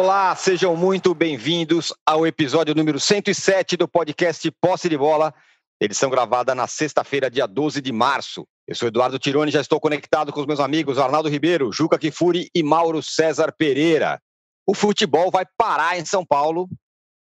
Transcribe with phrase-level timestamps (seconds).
[0.00, 5.34] Olá, sejam muito bem-vindos ao episódio número 107 do podcast Posse de Bola,
[5.80, 8.46] edição gravada na sexta-feira, dia 12 de março.
[8.64, 12.48] Eu sou Eduardo Tironi, já estou conectado com os meus amigos Arnaldo Ribeiro, Juca Kifuri
[12.54, 14.22] e Mauro César Pereira.
[14.64, 16.68] O futebol vai parar em São Paulo,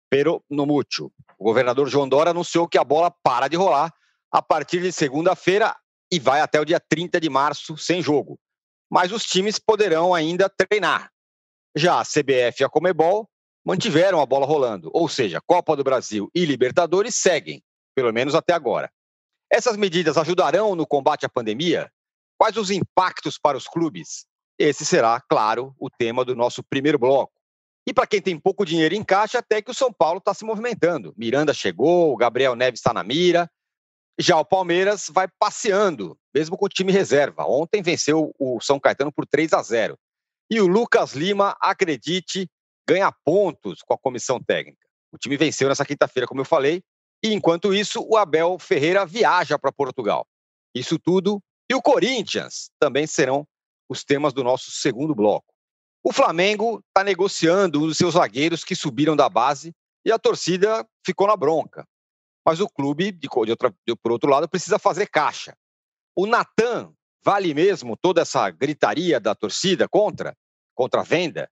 [0.10, 1.10] pero no mútuo.
[1.40, 3.94] O governador João Dória anunciou que a bola para de rolar
[4.30, 5.74] a partir de segunda-feira
[6.12, 8.38] e vai até o dia 30 de março sem jogo.
[8.92, 11.10] Mas os times poderão ainda treinar.
[11.76, 13.30] Já a CBF e a Comebol
[13.66, 17.62] mantiveram a bola rolando, ou seja, Copa do Brasil e Libertadores seguem,
[17.94, 18.90] pelo menos até agora.
[19.52, 21.92] Essas medidas ajudarão no combate à pandemia?
[22.38, 24.26] Quais os impactos para os clubes?
[24.60, 27.34] Esse será, claro, o tema do nosso primeiro bloco.
[27.88, 30.44] E para quem tem pouco dinheiro em caixa, até que o São Paulo está se
[30.44, 31.14] movimentando.
[31.18, 33.50] Miranda chegou, o Gabriel Neves está na mira.
[34.20, 37.46] Já o Palmeiras vai passeando, mesmo com o time reserva.
[37.46, 39.98] Ontem venceu o São Caetano por 3 a 0.
[40.50, 42.50] E o Lucas Lima, acredite,
[42.88, 44.88] ganha pontos com a comissão técnica.
[45.12, 46.82] O time venceu nessa quinta-feira, como eu falei,
[47.24, 50.28] e enquanto isso, o Abel Ferreira viaja para Portugal.
[50.74, 53.46] Isso tudo e o Corinthians também serão
[53.90, 55.54] os temas do nosso segundo bloco.
[56.04, 59.74] O Flamengo está negociando um dos seus zagueiros que subiram da base
[60.06, 61.86] e a torcida ficou na bronca.
[62.46, 65.54] Mas o clube, de, outra, de, por outro lado, precisa fazer caixa.
[66.16, 70.36] O Natan vale mesmo toda essa gritaria da torcida contra,
[70.76, 71.50] contra a venda?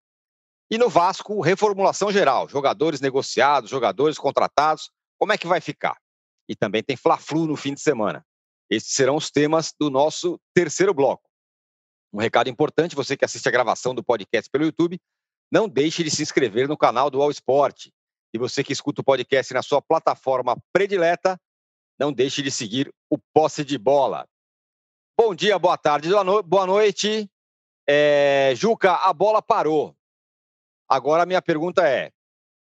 [0.69, 5.97] E no Vasco, reformulação geral, jogadores negociados, jogadores contratados, como é que vai ficar?
[6.49, 8.25] E também tem Fla-Flu no fim de semana.
[8.69, 11.29] Esses serão os temas do nosso terceiro bloco.
[12.11, 14.99] Um recado importante, você que assiste a gravação do podcast pelo YouTube,
[15.51, 17.87] não deixe de se inscrever no canal do All Sport.
[18.33, 21.39] E você que escuta o podcast na sua plataforma predileta,
[21.99, 24.27] não deixe de seguir o Posse de Bola.
[25.17, 26.09] Bom dia, boa tarde,
[26.45, 27.31] boa noite.
[27.87, 29.95] É, Juca, a bola parou.
[30.89, 32.11] Agora a minha pergunta é: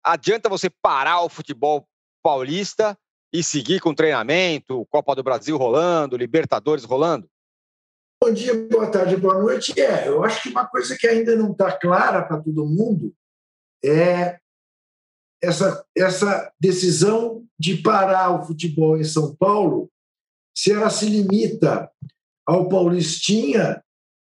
[0.01, 1.85] adianta você parar o futebol
[2.23, 2.97] paulista
[3.33, 7.29] e seguir com treinamento, Copa do Brasil rolando, Libertadores rolando?
[8.23, 9.77] Bom dia, boa tarde, boa noite.
[9.77, 13.13] É, eu acho que uma coisa que ainda não está clara para todo mundo
[13.83, 14.39] é
[15.43, 19.91] essa, essa decisão de parar o futebol em São Paulo,
[20.55, 21.91] se ela se limita
[22.47, 23.83] ao Paulistinha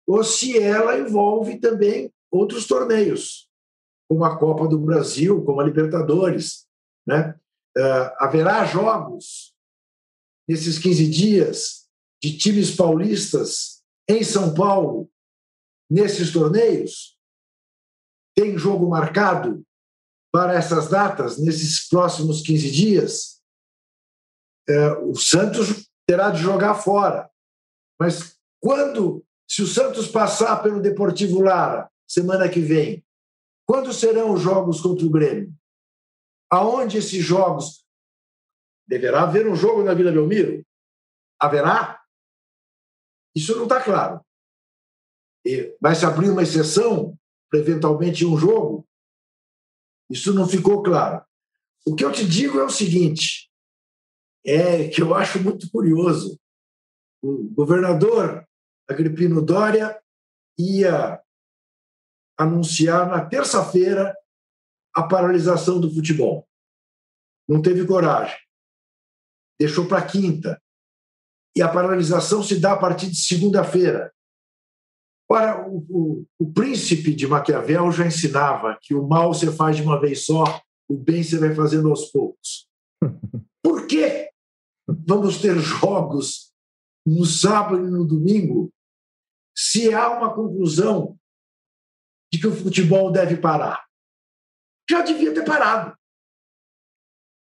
[0.06, 3.48] ou se ela envolve também outros torneios,
[4.08, 6.66] como a Copa do Brasil, como a Libertadores.
[7.06, 7.38] Né?
[7.76, 9.54] Uh, haverá jogos
[10.48, 11.88] nesses 15 dias
[12.22, 15.10] de times paulistas em São Paulo,
[15.90, 17.16] nesses torneios?
[18.34, 19.62] Tem jogo marcado
[20.32, 23.42] para essas datas, nesses próximos 15 dias?
[24.68, 27.30] É, o Santos terá de jogar fora.
[27.98, 33.04] Mas quando, se o Santos passar pelo Deportivo Lara, semana que vem,
[33.66, 35.52] quando serão os jogos contra o Grêmio?
[36.50, 37.84] Aonde esses jogos?
[38.86, 40.64] Deverá haver um jogo na Vila Belmiro?
[41.38, 42.02] Haverá?
[43.34, 44.24] Isso não está claro.
[45.80, 47.18] Vai se abrir uma exceção
[47.50, 48.86] para eventualmente um jogo?
[50.10, 51.24] Isso não ficou claro.
[51.86, 53.50] O que eu te digo é o seguinte:
[54.44, 56.38] é que eu acho muito curioso.
[57.22, 58.46] O governador
[58.88, 60.00] Agripino Dória
[60.58, 61.20] ia
[62.38, 64.16] anunciar na terça-feira
[64.94, 66.48] a paralisação do futebol.
[67.48, 68.38] Não teve coragem.
[69.60, 70.60] Deixou para quinta
[71.56, 74.12] e a paralisação se dá a partir de segunda-feira.
[75.30, 79.82] Ora, o, o, o, príncipe de Maquiavel já ensinava que o mal você faz de
[79.82, 80.44] uma vez só,
[80.88, 82.66] o bem você vai fazendo aos poucos.
[83.62, 84.30] Por que
[84.86, 86.47] vamos ter jogos
[87.08, 88.72] no sábado e no domingo
[89.56, 91.18] se há uma conclusão
[92.32, 93.84] de que o futebol deve parar?
[94.88, 95.96] Já devia ter parado.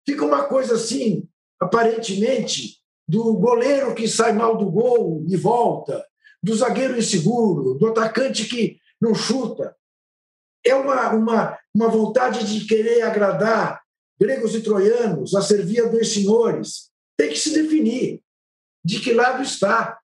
[0.06, 1.28] Fica uma coisa assim,
[1.60, 6.06] aparentemente do goleiro que sai mal do gol e volta,
[6.42, 9.76] do zagueiro inseguro, do atacante que não chuta.
[10.64, 13.82] É uma, uma, uma vontade de querer agradar
[14.20, 16.90] gregos e troianos, a servir a dois senhores.
[17.16, 18.22] Tem que se definir
[18.84, 19.98] de que lado está.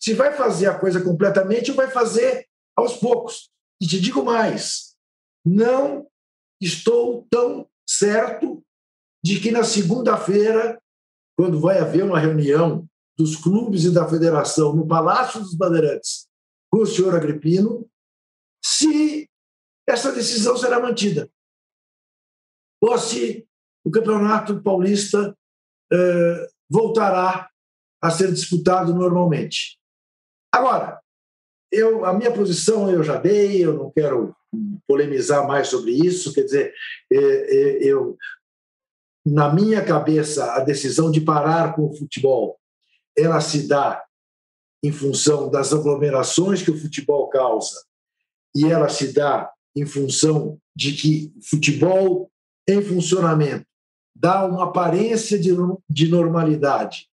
[0.00, 2.46] Se vai fazer a coisa completamente ou vai fazer
[2.76, 3.50] aos poucos.
[3.80, 4.94] E te digo mais:
[5.44, 6.06] não
[6.60, 8.64] estou tão certo
[9.24, 10.80] de que na segunda-feira
[11.36, 16.28] quando vai haver uma reunião dos clubes e da federação no Palácio dos Bandeirantes
[16.70, 17.88] com o senhor Agripino,
[18.64, 19.28] se
[19.88, 21.30] essa decisão será mantida.
[22.80, 23.46] Ou se
[23.84, 25.36] o Campeonato Paulista
[25.92, 27.48] eh, voltará
[28.04, 29.78] a ser disputado normalmente.
[30.52, 31.00] Agora,
[31.72, 34.36] eu, a minha posição eu já dei, eu não quero
[34.86, 36.34] polemizar mais sobre isso.
[36.34, 36.74] Quer dizer,
[37.10, 38.14] é, é, eu,
[39.24, 42.60] na minha cabeça, a decisão de parar com o futebol,
[43.16, 44.04] ela se dá
[44.82, 47.86] em função das aglomerações que o futebol causa
[48.54, 52.30] e ela se dá em função de que futebol
[52.68, 53.64] em funcionamento
[54.14, 55.52] dá uma aparência de,
[55.88, 57.08] de normalidade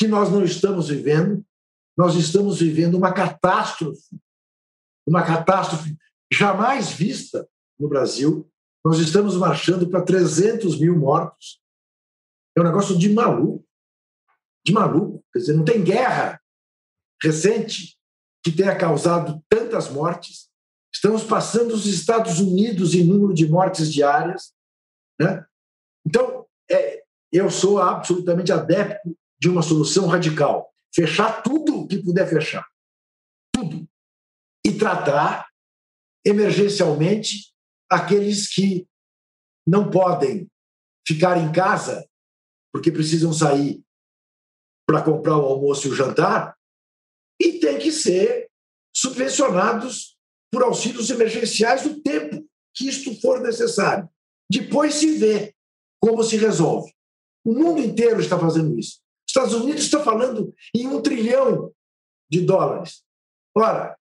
[0.00, 1.44] que nós não estamos vivendo.
[1.94, 4.18] Nós estamos vivendo uma catástrofe,
[5.06, 5.94] uma catástrofe
[6.32, 7.46] jamais vista
[7.78, 8.50] no Brasil.
[8.82, 11.60] Nós estamos marchando para 300 mil mortos.
[12.56, 13.62] É um negócio de maluco.
[14.64, 15.22] De maluco.
[15.34, 16.40] Quer dizer, não tem guerra
[17.22, 17.98] recente
[18.42, 20.48] que tenha causado tantas mortes.
[20.94, 24.54] Estamos passando os Estados Unidos em número de mortes diárias.
[25.20, 25.44] Né?
[26.06, 30.72] Então, é, eu sou absolutamente adepto de uma solução radical.
[30.94, 32.66] Fechar tudo que puder fechar.
[33.54, 33.88] Tudo.
[34.64, 35.48] E tratar
[36.24, 37.52] emergencialmente
[37.90, 38.86] aqueles que
[39.66, 40.50] não podem
[41.06, 42.06] ficar em casa
[42.72, 43.82] porque precisam sair
[44.86, 46.56] para comprar o almoço e o jantar
[47.40, 48.50] e têm que ser
[48.94, 50.16] subvencionados
[50.52, 54.08] por auxílios emergenciais do tempo que isto for necessário.
[54.50, 55.54] Depois se vê
[56.00, 56.92] como se resolve.
[57.44, 59.00] O mundo inteiro está fazendo isso.
[59.30, 61.72] Os Estados Unidos está falando em um trilhão
[62.28, 63.04] de dólares.
[63.56, 63.96] Ora,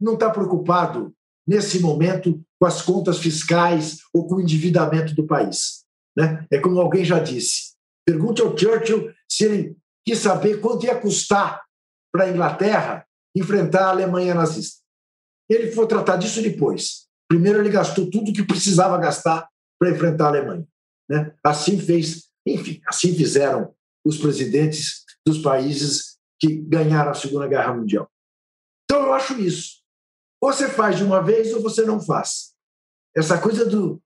[0.00, 1.14] não está preocupado
[1.46, 5.84] nesse momento com as contas fiscais ou com o endividamento do país.
[6.16, 6.46] Né?
[6.50, 7.74] É como alguém já disse.
[8.06, 11.62] Pergunte ao Churchill se ele quis saber quanto ia custar
[12.10, 13.06] para a Inglaterra
[13.36, 14.80] enfrentar a Alemanha nazista.
[15.46, 17.06] Ele foi tratar disso depois.
[17.28, 19.46] Primeiro, ele gastou tudo que precisava gastar
[19.78, 20.66] para enfrentar a Alemanha.
[21.06, 21.34] Né?
[21.44, 23.74] Assim fez, enfim, assim fizeram
[24.04, 28.10] os presidentes dos países que ganharam a Segunda Guerra Mundial.
[28.84, 29.80] Então, eu acho isso.
[30.40, 32.54] Ou você faz de uma vez ou você não faz.
[33.14, 34.02] Essa coisa do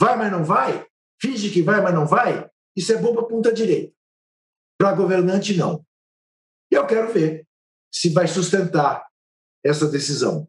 [0.00, 0.86] vai, mas não vai,
[1.20, 3.94] finge que vai, mas não vai, isso é bom para a ponta direita.
[4.78, 5.84] Para governante, não.
[6.70, 7.46] E eu quero ver
[7.92, 9.06] se vai sustentar
[9.64, 10.48] essa decisão.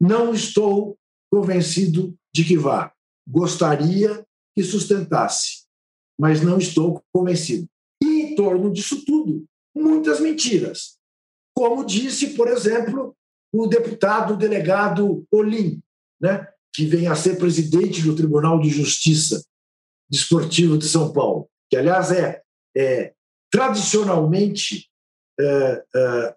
[0.00, 0.98] Não estou
[1.30, 2.92] convencido de que vá.
[3.26, 5.64] Gostaria que sustentasse,
[6.18, 7.68] mas não estou convencido.
[8.32, 9.44] Em torno disso tudo,
[9.74, 10.96] muitas mentiras.
[11.54, 13.14] Como disse, por exemplo,
[13.52, 15.82] o deputado delegado Olim,
[16.20, 19.44] né, que vem a ser presidente do Tribunal de Justiça
[20.10, 22.42] Desportivo de São Paulo, que, aliás, é,
[22.74, 23.12] é
[23.50, 24.88] tradicionalmente
[25.38, 26.34] é, é,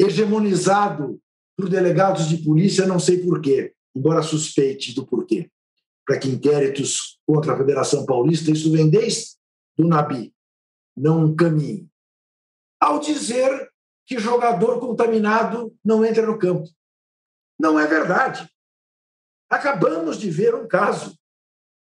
[0.00, 1.20] hegemonizado
[1.56, 5.50] por delegados de polícia, não sei porquê, embora suspeite do porquê,
[6.06, 9.32] para que inquéritos contra a Federação Paulista, isso vem desde
[9.76, 10.31] do Nabi,
[10.96, 11.88] não um caminho.
[12.80, 13.70] Ao dizer
[14.06, 16.68] que jogador contaminado não entra no campo.
[17.58, 18.48] Não é verdade.
[19.48, 21.16] Acabamos de ver um caso.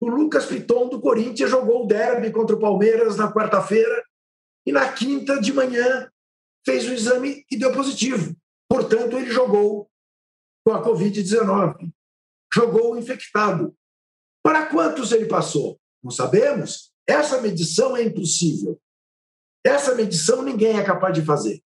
[0.02, 4.04] O Lucas Piton, do Corinthians, jogou o derby contra o Palmeiras na quarta-feira
[4.66, 6.10] e na quinta de manhã
[6.66, 8.36] fez o exame e deu positivo.
[8.70, 9.90] Portanto, ele jogou
[10.66, 11.92] com a Covid-19.
[12.54, 13.76] Jogou infectado.
[14.44, 15.80] Para quantos ele passou?
[16.04, 16.92] Não sabemos.
[17.08, 18.80] Essa medição é impossível.
[19.66, 21.62] Essa medição ninguém é capaz de fazer.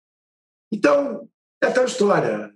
[0.73, 1.29] Então,
[1.63, 2.55] é tal história.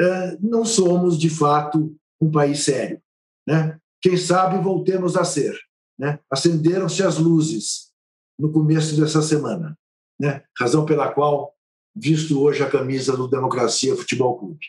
[0.00, 3.00] É, não somos, de fato, um país sério.
[3.46, 3.78] Né?
[4.02, 5.58] Quem sabe voltemos a ser.
[5.98, 6.18] Né?
[6.30, 7.92] Acenderam-se as luzes
[8.38, 9.78] no começo dessa semana,
[10.18, 10.42] né?
[10.58, 11.54] razão pela qual
[11.94, 14.66] visto hoje a camisa do Democracia Futebol Clube.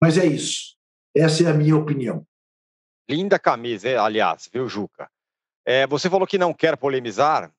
[0.00, 0.76] Mas é isso.
[1.16, 2.26] Essa é a minha opinião.
[3.08, 5.10] Linda camisa, aliás, viu, Juca?
[5.64, 7.52] É, você falou que não quer polemizar.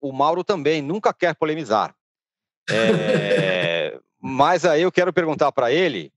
[0.00, 1.94] O Mauro também nunca quer polemizar.
[2.70, 6.12] É, mas aí eu quero perguntar para ele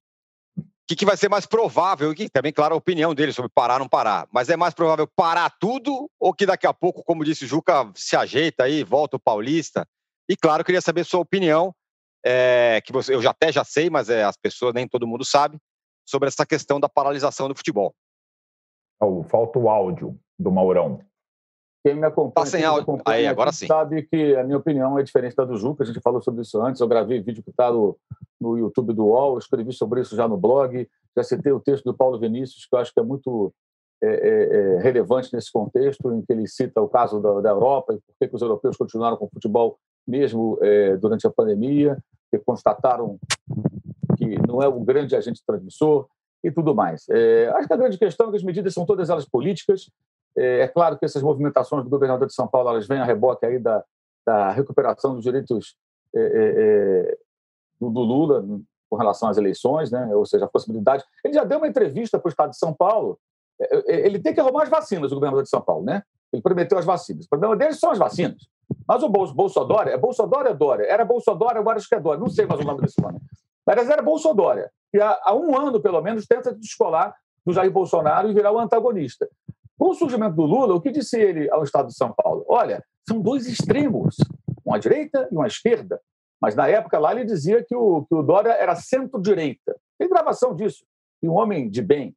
[0.58, 3.76] o que, que, vai ser mais provável, que também, claro, a opinião dele sobre parar
[3.76, 7.24] ou não parar, mas é mais provável parar tudo ou que daqui a pouco, como
[7.24, 9.88] disse o Juca, se ajeita aí, volta o Paulista?
[10.28, 11.74] E, claro, queria saber sua opinião
[12.26, 15.24] é, que você, eu já até já sei, mas é, as pessoas, nem todo mundo
[15.24, 15.58] sabe,
[16.06, 17.94] sobre essa questão da paralisação do futebol.
[19.02, 21.00] Oh, falta o áudio do Maurão.
[21.84, 23.02] Quem me acompanha, tá sem áudio.
[23.06, 23.66] Aí, agora sim.
[23.66, 25.84] sabe que a minha opinião é diferente da do Juca.
[25.84, 26.80] A gente falou sobre isso antes.
[26.80, 27.98] Eu gravei vídeo que está no,
[28.40, 30.88] no YouTube do UOL, escrevi sobre isso já no blog.
[31.18, 33.52] Já citei o texto do Paulo Vinícius, que eu acho que é muito
[34.04, 37.94] é, é, é relevante nesse contexto, em que ele cita o caso da, da Europa
[37.94, 41.98] e por que, que os europeus continuaram com o futebol mesmo é, durante a pandemia,
[42.30, 43.20] que constataram
[44.18, 46.08] que não é um grande agente transmissor
[46.44, 47.06] e tudo mais.
[47.10, 49.90] É, acho que a grande questão é que as medidas são todas elas políticas.
[50.38, 53.46] É, é, claro que essas movimentações do governador de São Paulo elas vêm a reboque
[53.46, 53.84] aí da,
[54.26, 55.76] da recuperação dos direitos
[56.16, 57.18] é, é, é,
[57.80, 58.46] do, do, Lula,
[58.90, 60.14] com relação às eleições, né?
[60.16, 61.04] ou seja, a possibilidade.
[61.24, 63.18] Ele já deu uma entrevista para o Estado de São Paulo.
[63.60, 66.04] É, ele tem que arrumar as vacinas, o governador de São Paulo, né?
[66.34, 67.26] Ele prometeu as vacinas.
[67.26, 68.48] O problema dele são as vacinas.
[68.88, 70.86] Mas o Bolso, Bolsodória, é Bolsodória ou Dória?
[70.86, 72.20] Era Bolsodória, agora acho que é Dória.
[72.20, 73.20] Não sei mais o nome desse nome.
[73.66, 74.72] Mas era Bolsodória.
[74.94, 78.60] E há, há um ano, pelo menos, tenta descolar do Jair Bolsonaro e virar o
[78.60, 79.28] antagonista.
[79.82, 82.46] Com o surgimento do Lula, o que disse ele ao Estado de São Paulo?
[82.48, 84.16] Olha, são dois extremos,
[84.64, 86.00] uma direita e uma esquerda.
[86.40, 89.76] Mas na época lá ele dizia que o, que o Dória era centro-direita.
[89.98, 90.86] Tem gravação disso.
[91.24, 92.16] E um homem de bem,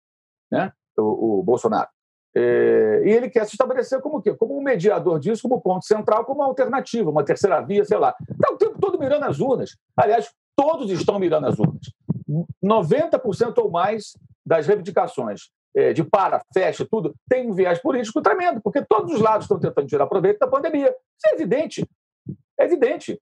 [0.53, 0.73] né?
[0.99, 1.89] o, o Bolsonaro.
[2.37, 4.35] É, e ele quer se estabelecer como quê?
[4.35, 8.15] Como um mediador disso, como ponto central, como uma alternativa, uma terceira via, sei lá.
[8.31, 9.71] Está o tempo todo mirando as urnas.
[9.97, 11.91] Aliás, todos estão mirando as urnas.
[12.63, 14.13] 90% ou mais
[14.45, 15.49] das reivindicações
[15.95, 19.89] de para, fecha, tudo, tem um viés político tremendo, porque todos os lados estão tentando
[19.89, 20.89] tirar proveito da pandemia.
[20.89, 21.89] Isso é evidente.
[22.59, 23.21] É evidente.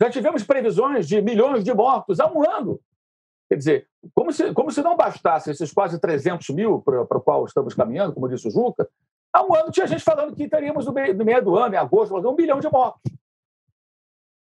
[0.00, 2.80] Já tivemos previsões de milhões de mortos há um ano.
[3.48, 7.44] Quer dizer, como se, como se não bastasse esses quase 300 mil para o qual
[7.44, 8.88] estamos caminhando, como disse o Juca,
[9.32, 11.78] há um ano tinha gente falando que teríamos no meio, no meio do ano, em
[11.78, 13.00] agosto, um bilhão de mortos.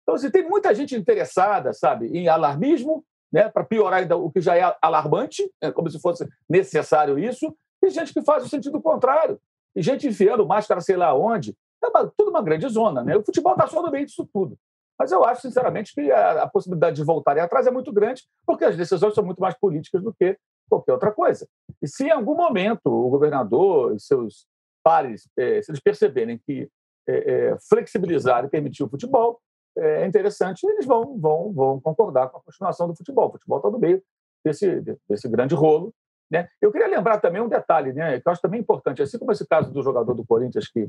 [0.03, 4.41] Então, assim, tem muita gente interessada, sabe, em alarmismo, né, para piorar ainda o que
[4.41, 8.81] já é alarmante, é como se fosse necessário isso, e gente que faz o sentido
[8.81, 9.41] contrário,
[9.75, 11.57] e gente enfiando máscara sei lá onde.
[11.83, 13.03] É uma, tudo uma grande zona.
[13.03, 13.17] Né?
[13.17, 14.59] O futebol está só no meio disso tudo.
[14.99, 18.67] Mas eu acho, sinceramente, que a, a possibilidade de voltarem atrás é muito grande, porque
[18.67, 20.37] as decisões são muito mais políticas do que
[20.69, 21.49] qualquer outra coisa.
[21.81, 24.47] E se em algum momento o governador e seus
[24.85, 26.69] pares, eh, se eles perceberem que
[27.09, 29.41] eh, eh, flexibilizar e permitir o futebol
[29.81, 33.29] é interessante, eles vão, vão, vão concordar com a continuação do futebol.
[33.29, 34.03] O futebol está no meio
[34.45, 35.93] desse, desse grande rolo.
[36.31, 36.49] Né?
[36.61, 39.47] Eu queria lembrar também um detalhe, né, que eu acho também importante, assim como esse
[39.47, 40.89] caso do jogador do Corinthians que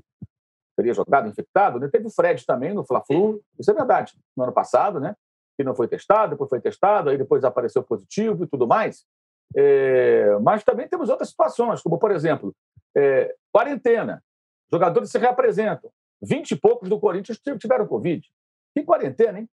[0.78, 1.90] teria jogado infectado, né?
[1.92, 5.16] teve o Fred também no Fla-Flu, isso é verdade, no ano passado, né?
[5.58, 9.06] que não foi testado, depois foi testado, aí depois apareceu positivo e tudo mais.
[9.56, 12.56] É, mas também temos outras situações, como, por exemplo,
[12.96, 14.24] é, quarentena.
[14.72, 15.92] Jogadores se reapresentam.
[16.22, 18.26] Vinte e poucos do Corinthians tiveram Covid.
[18.76, 19.50] Que quarentena, hein?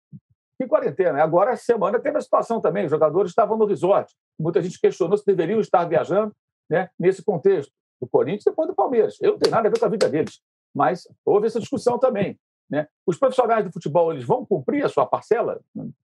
[0.61, 1.23] Que quarentena.
[1.23, 2.85] Agora, essa semana, teve a situação também.
[2.85, 4.13] Os jogadores estavam no resort.
[4.39, 6.35] Muita gente questionou se deveriam estar viajando
[6.69, 9.17] né, nesse contexto do Corinthians e depois do Palmeiras.
[9.21, 10.41] Eu não tenho nada a ver com a vida deles
[10.75, 12.39] mas houve essa discussão também.
[12.71, 12.87] Né?
[13.07, 15.61] Os profissionais do futebol eles vão cumprir a sua parcela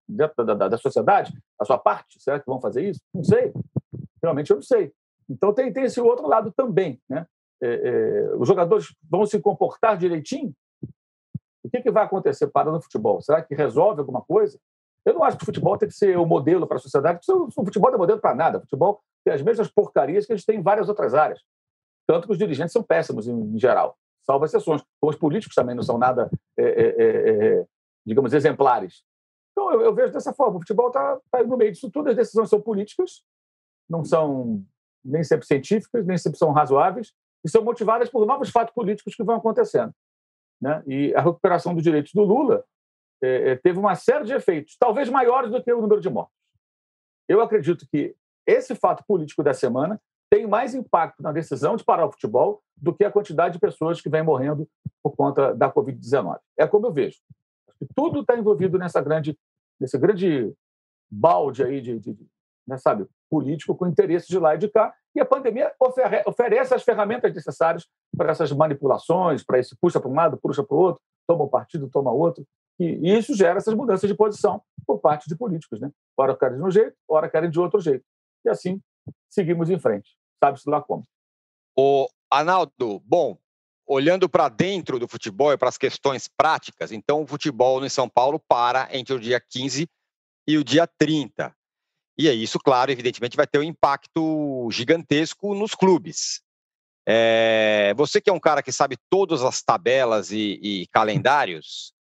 [0.07, 2.21] dentro da, da, da, sociedade, a sua parte?
[2.21, 2.99] Será que vão fazer isso?
[3.13, 3.53] Não sei.
[4.21, 4.91] Realmente eu não sei.
[5.29, 6.99] Então tem, tem esse outro lado também.
[7.07, 7.25] Né?
[7.61, 10.53] É, é, os jogadores vão se comportar direitinho?
[11.75, 13.21] Que, que vai acontecer para no futebol?
[13.21, 14.59] Será que resolve alguma coisa?
[15.05, 17.31] Eu não acho que o futebol tem que ser o modelo para a sociedade, porque
[17.61, 18.57] o futebol não é modelo para nada.
[18.57, 21.41] O futebol tem as mesmas porcarias que eles têm em várias outras áreas.
[22.07, 24.83] Tanto que os dirigentes são péssimos em, geral salvo exceções.
[25.01, 27.65] Os políticos também não são nada, é, é, é, é
[28.05, 29.03] digamos, exemplares.
[29.51, 30.57] Então, eu, eu, vejo dessa forma.
[30.57, 32.09] O futebol está tá no meio disso tudo.
[32.09, 33.23] As decisões são políticas,
[33.87, 34.63] não são
[35.03, 37.13] nem sempre científicas, nem sempre são razoáveis,
[37.43, 39.93] e são motivadas por novos fatos políticos que vão acontecendo.
[40.61, 40.83] Né?
[40.87, 42.63] E a recuperação dos direitos do Lula
[43.21, 46.35] é, é, teve uma série de efeitos, talvez maiores do que o número de mortos.
[47.27, 52.05] Eu acredito que esse fato político da semana tem mais impacto na decisão de parar
[52.05, 54.67] o futebol do que a quantidade de pessoas que vem morrendo
[55.01, 56.39] por conta da Covid-19.
[56.57, 57.17] É como eu vejo.
[57.95, 59.37] tudo está envolvido nessa grande,
[59.79, 60.53] nesse grande
[61.09, 62.17] balde aí de, de,
[62.67, 64.93] né, sabe, político com interesses de lá e de cá.
[65.15, 70.09] E a pandemia ofere, oferece as ferramentas necessárias para essas manipulações, para esse puxa para
[70.09, 72.45] um lado, puxa para o outro, toma um partido, toma outro.
[72.79, 75.79] E isso gera essas mudanças de posição por parte de políticos.
[75.79, 75.89] Né?
[76.17, 78.03] Ora querem de um jeito, ora querem de outro jeito.
[78.43, 78.81] E assim
[79.29, 80.09] seguimos em frente.
[80.43, 81.03] Sabe-se lá como.
[81.77, 83.37] O Arnaldo, bom,
[83.87, 88.09] olhando para dentro do futebol e para as questões práticas, então o futebol no São
[88.09, 89.87] Paulo para entre o dia 15
[90.47, 91.55] e o dia 30.
[92.17, 96.41] E é isso, claro, evidentemente vai ter um impacto gigantesco nos clubes.
[97.07, 101.93] É, você que é um cara que sabe todas as tabelas e, e calendários,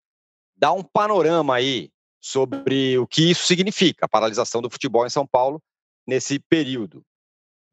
[0.55, 1.89] dá um panorama aí
[2.21, 5.61] sobre o que isso significa, a paralisação do futebol em São Paulo
[6.07, 7.03] nesse período.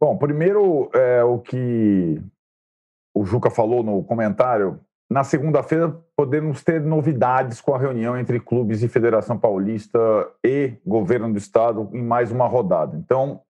[0.00, 2.20] Bom, primeiro, é, o que
[3.14, 8.82] o Juca falou no comentário, na segunda-feira podemos ter novidades com a reunião entre clubes
[8.82, 9.98] e Federação Paulista
[10.44, 12.96] e governo do estado em mais uma rodada.
[12.96, 13.42] Então,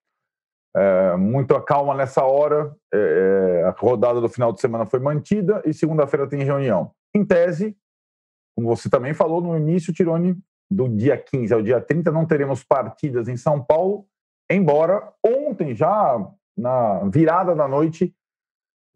[0.74, 2.74] é, muita calma nessa hora.
[2.92, 6.92] É, é a rodada do final de semana foi mantida e segunda-feira tem reunião.
[7.14, 7.76] Em tese,
[8.56, 10.38] como você também falou no início, Tirone,
[10.70, 14.06] do dia 15 ao dia 30 não teremos partidas em São Paulo,
[14.50, 16.16] embora ontem já
[16.56, 18.14] na virada da noite,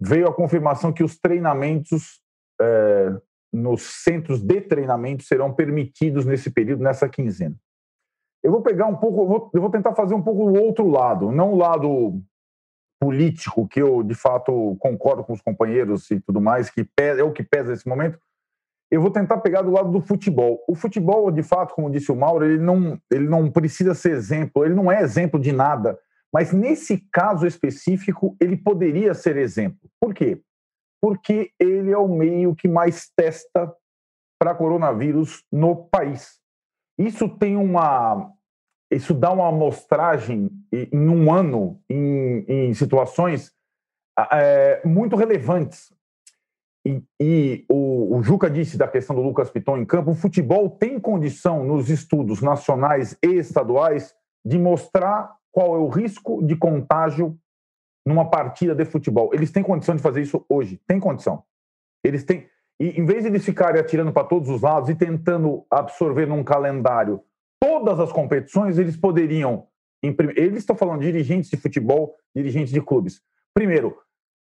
[0.00, 2.24] veio a confirmação que os treinamentos
[2.61, 3.17] é,
[3.53, 7.57] nos centros de treinamento serão permitidos nesse período, nessa quinzena.
[8.43, 10.87] Eu vou pegar um pouco, eu vou, eu vou tentar fazer um pouco o outro
[10.89, 12.21] lado, não o lado
[13.01, 17.33] político, que eu de fato concordo com os companheiros e tudo mais, que é o
[17.33, 18.19] que pesa nesse momento.
[18.91, 20.63] Eu vou tentar pegar do lado do futebol.
[20.69, 24.65] O futebol, de fato, como disse o Mauro, ele não, ele não precisa ser exemplo,
[24.65, 25.99] ele não é exemplo de nada.
[26.33, 29.89] Mas nesse caso específico, ele poderia ser exemplo.
[30.01, 30.41] Por quê?
[31.05, 33.71] Porque ele é o meio que mais testa
[34.41, 36.41] para coronavírus no país.
[36.99, 38.33] Isso tem uma.
[38.91, 43.53] Isso dá uma amostragem em um ano, em, em situações
[44.33, 45.93] é, muito relevantes.
[46.87, 50.71] E, e o, o, Juca disse da questão do Lucas Piton em campo: o futebol
[50.71, 57.39] tem condição, nos estudos nacionais e estaduais, de mostrar qual é o risco de contágio
[58.07, 59.31] numa partida de futebol.
[59.33, 61.43] Eles têm condição de fazer isso hoje, tem condição.
[62.03, 62.47] Eles têm.
[62.79, 66.43] E em vez de eles ficarem atirando para todos os lados e tentando absorver num
[66.43, 67.23] calendário
[67.61, 69.67] todas as competições, eles poderiam.
[70.03, 73.23] Eles estão falando de dirigentes de futebol, dirigentes de clubes.
[73.55, 73.97] Primeiro,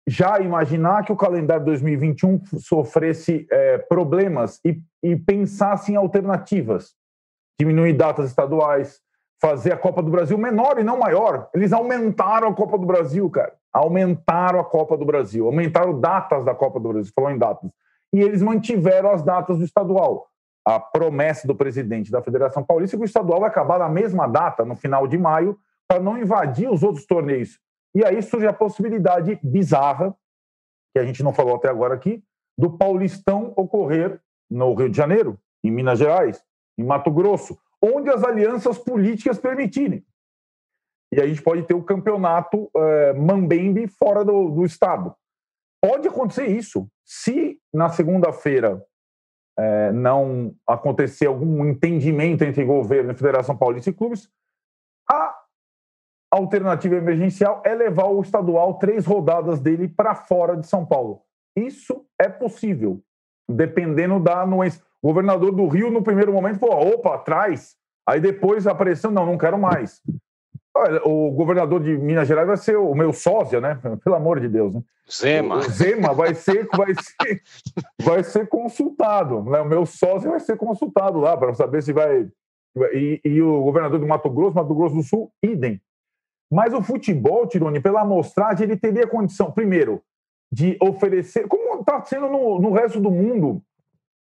[0.07, 6.95] já imaginar que o calendário 2021 sofresse é, problemas e, e pensasse em alternativas.
[7.59, 9.01] Diminuir datas estaduais,
[9.41, 11.49] fazer a Copa do Brasil menor e não maior.
[11.53, 13.53] Eles aumentaram a Copa do Brasil, cara.
[13.71, 17.69] Aumentaram a Copa do Brasil, aumentaram datas da Copa do Brasil, falou em datas
[18.13, 20.27] e eles mantiveram as datas do estadual.
[20.65, 24.27] A promessa do presidente da Federação Paulista é que o estadual vai acabar na mesma
[24.27, 27.59] data, no final de maio, para não invadir os outros torneios.
[27.95, 30.15] E aí surge a possibilidade bizarra,
[30.93, 32.21] que a gente não falou até agora aqui,
[32.57, 36.43] do Paulistão ocorrer no Rio de Janeiro, em Minas Gerais,
[36.77, 40.05] em Mato Grosso, onde as alianças políticas permitirem.
[41.13, 45.15] E a gente pode ter o campeonato é, Mambembe fora do, do estado.
[45.81, 46.89] Pode acontecer isso.
[47.05, 48.83] Se na segunda-feira
[49.57, 54.29] é, não acontecer algum entendimento entre governo e Federação Paulista e clubes,
[55.09, 55.35] a
[56.29, 61.21] alternativa emergencial é levar o estadual três rodadas dele para fora de São Paulo.
[61.55, 63.01] Isso é possível,
[63.49, 64.83] dependendo da anuência.
[65.01, 67.75] O governador do Rio, no primeiro momento, falou: opa, atrás.
[68.07, 70.01] Aí depois apareceu: não, não quero mais.
[71.05, 73.79] O governador de Minas Gerais vai ser o meu sósia, né?
[74.03, 74.81] Pelo amor de Deus, né?
[75.09, 75.57] Zema.
[75.57, 77.41] O Zema vai ser, vai ser,
[78.01, 79.43] vai ser consultado.
[79.43, 79.61] Né?
[79.61, 82.27] O meu sócio vai ser consultado lá para saber se vai.
[82.93, 85.81] E, e, o governador do Mato Grosso, Mato Grosso do Sul, idem.
[86.51, 90.01] Mas o futebol, Tironi, pela amostragem, ele teria condição, primeiro,
[90.51, 93.61] de oferecer, como está sendo no, no resto do mundo.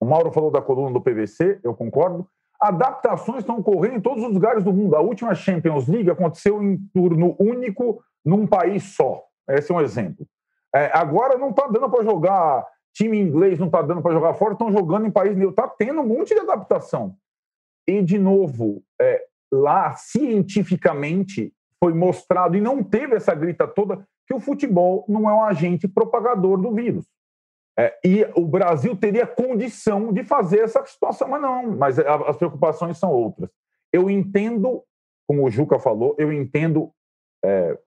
[0.04, 2.28] O Mauro falou da coluna do PVC, eu concordo
[2.60, 4.96] adaptações estão ocorrendo em todos os lugares do mundo.
[4.96, 9.22] A última Champions League aconteceu em turno único num país só.
[9.48, 10.26] Esse é um exemplo.
[10.74, 14.54] É, agora não está dando para jogar time inglês, não está dando para jogar fora,
[14.54, 15.62] estão jogando em país neutro.
[15.62, 17.16] Está tendo um monte de adaptação.
[17.86, 24.32] E, de novo, é, lá, cientificamente, foi mostrado, e não teve essa grita toda, que
[24.32, 27.04] o futebol não é um agente propagador do vírus.
[27.78, 32.98] É, e o Brasil teria condição de fazer essa situação, mas não, mas as preocupações
[32.98, 33.50] são outras.
[33.92, 34.84] Eu entendo,
[35.26, 36.92] como o Juca falou, eu entendo
[37.44, 37.78] é,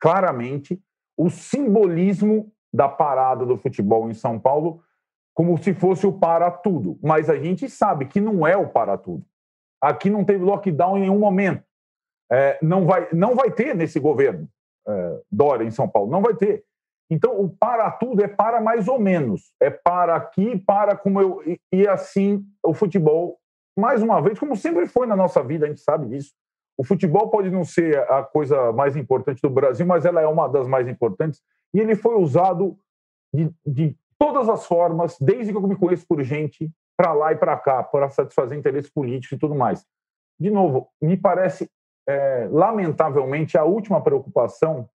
[0.00, 0.82] claramente
[1.16, 4.82] o simbolismo da parada do futebol em São Paulo
[5.34, 8.98] como se fosse o para tudo, mas a gente sabe que não é o para
[8.98, 9.24] tudo.
[9.80, 11.64] Aqui não teve lockdown em nenhum momento.
[12.30, 14.48] É, não, vai, não vai ter nesse governo,
[14.86, 16.64] é, Dória, em São Paulo, não vai ter.
[17.10, 19.52] Então, o para tudo é para mais ou menos.
[19.60, 21.42] É para aqui, para como eu.
[21.44, 23.38] E, e, assim, o futebol,
[23.76, 26.32] mais uma vez, como sempre foi na nossa vida, a gente sabe disso.
[26.78, 30.48] O futebol pode não ser a coisa mais importante do Brasil, mas ela é uma
[30.48, 31.42] das mais importantes.
[31.74, 32.78] E ele foi usado
[33.34, 37.36] de, de todas as formas, desde que eu me conheço por gente, para lá e
[37.36, 39.84] para cá, para satisfazer interesses políticos e tudo mais.
[40.38, 41.68] De novo, me parece,
[42.08, 44.88] é, lamentavelmente, a última preocupação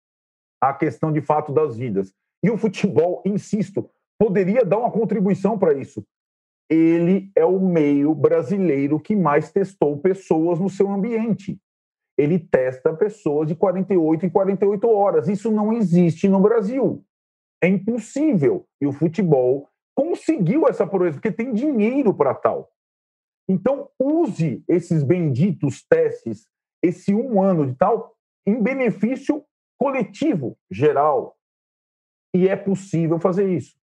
[0.70, 2.14] a questão de fato das vidas.
[2.44, 6.06] E o futebol, insisto, poderia dar uma contribuição para isso.
[6.70, 11.60] Ele é o meio brasileiro que mais testou pessoas no seu ambiente.
[12.18, 15.28] Ele testa pessoas de 48 em 48 horas.
[15.28, 17.04] Isso não existe no Brasil.
[17.62, 18.66] É impossível.
[18.80, 22.72] E o futebol conseguiu essa proeza, porque tem dinheiro para tal.
[23.48, 26.48] Então, use esses benditos testes,
[26.82, 29.44] esse um ano de tal, em benefício
[29.78, 31.36] coletivo, geral.
[32.36, 33.76] E é possível fazer isso.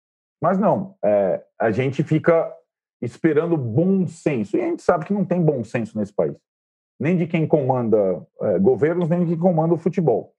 [0.42, 2.54] Mas não, é, a gente fica
[3.02, 4.58] esperando bom senso.
[4.58, 6.36] E a gente sabe que não tem bom senso nesse país.
[7.00, 10.34] Nem de quem comanda é, governos, nem de quem comanda o futebol.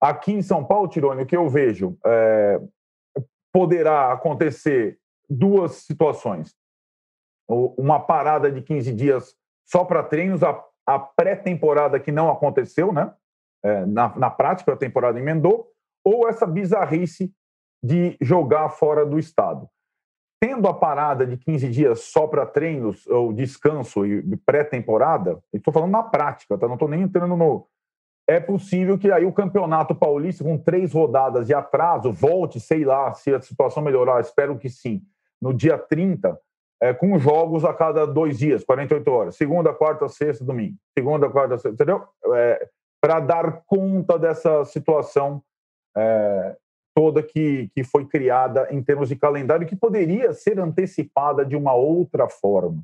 [0.00, 2.60] Aqui em São Paulo, Tirone, o que eu vejo é,
[3.52, 4.98] poderá acontecer
[5.28, 6.54] duas situações.
[7.48, 13.12] Uma parada de 15 dias só para treinos, a, a pré-temporada que não aconteceu, né?
[13.64, 15.68] É, na, na prática, a temporada emendou,
[16.04, 17.32] ou essa bizarrice
[17.82, 19.68] de jogar fora do estado.
[20.40, 25.90] Tendo a parada de 15 dias só para treinos, ou descanso e pré-temporada, estou falando
[25.90, 26.66] na prática, tá?
[26.66, 27.66] não estou nem entrando no.
[28.28, 33.12] É possível que aí o Campeonato Paulista, com três rodadas de atraso, volte, sei lá,
[33.14, 35.02] se a situação melhorar, espero que sim,
[35.40, 36.38] no dia 30,
[36.80, 39.36] é, com jogos a cada dois dias, 48 horas.
[39.36, 40.76] Segunda, quarta, sexta, domingo.
[40.96, 42.06] Segunda, quarta, sexta, entendeu?
[42.34, 42.68] É,
[43.00, 45.42] para dar conta dessa situação
[45.96, 46.56] é,
[46.94, 51.72] toda que, que foi criada em termos de calendário, que poderia ser antecipada de uma
[51.72, 52.82] outra forma.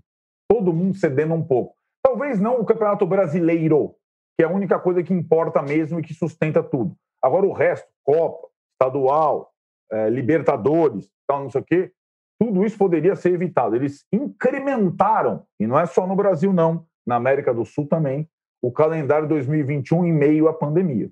[0.49, 1.75] Todo mundo cedendo um pouco.
[2.03, 3.97] Talvez não o Campeonato Brasileiro,
[4.37, 6.95] que é a única coisa que importa mesmo e que sustenta tudo.
[7.23, 9.53] Agora, o resto, Copa, Estadual,
[9.91, 11.93] é, Libertadores, tal, não sei o quê,
[12.39, 13.75] tudo isso poderia ser evitado.
[13.75, 18.29] Eles incrementaram, e não é só no Brasil, não, na América do Sul também,
[18.65, 21.11] o calendário 2021 em meio à pandemia.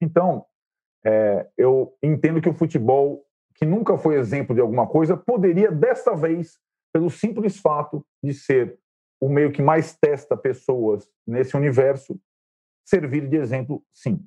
[0.00, 0.44] Então,
[1.04, 6.14] é, eu entendo que o futebol, que nunca foi exemplo de alguma coisa, poderia, desta
[6.14, 6.60] vez,
[6.92, 8.78] pelo simples fato de ser
[9.20, 12.16] o meio que mais testa pessoas nesse universo,
[12.84, 14.24] servir de exemplo, sim.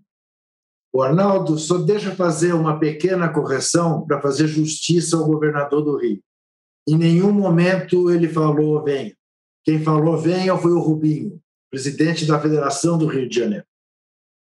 [0.93, 6.21] O Arnaldo, só deixa fazer uma pequena correção para fazer justiça ao governador do Rio.
[6.85, 9.15] Em nenhum momento ele falou venha.
[9.63, 11.41] Quem falou venha foi o Rubinho,
[11.75, 13.65] presidente da Federação do Rio de Janeiro.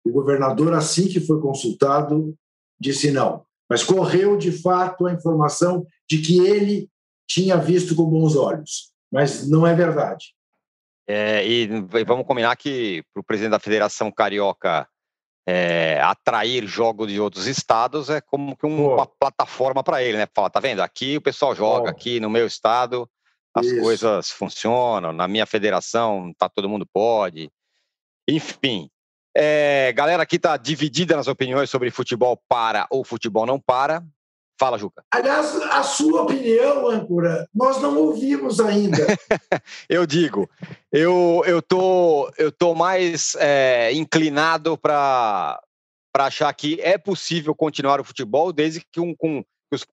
[0.06, 2.36] O governador, assim que foi consultado,
[2.78, 3.46] disse não.
[3.70, 6.90] Mas correu, de fato, a informação de que ele
[7.26, 8.92] tinha visto com bons olhos.
[9.10, 10.36] Mas não é verdade.
[11.08, 11.68] É, e
[12.06, 14.86] vamos combinar que para o presidente da Federação Carioca
[15.48, 20.28] é, atrair jogos de outros estados é como que um, uma plataforma para ele, né?
[20.36, 20.82] Fala, tá vendo?
[20.82, 23.10] Aqui o pessoal joga, aqui no meu estado
[23.56, 23.82] as Isso.
[23.82, 27.50] coisas funcionam, na minha federação tá todo mundo pode.
[28.28, 28.90] Enfim,
[29.36, 34.04] é, galera aqui tá dividida nas opiniões sobre futebol para ou futebol não para.
[34.58, 35.04] Fala, Juca.
[35.12, 39.06] Aliás, a sua opinião, âncora, nós não ouvimos ainda.
[39.90, 40.50] eu digo,
[40.92, 45.62] eu, eu, tô, eu tô mais é, inclinado para
[46.18, 49.44] achar que é possível continuar o futebol desde que um, com,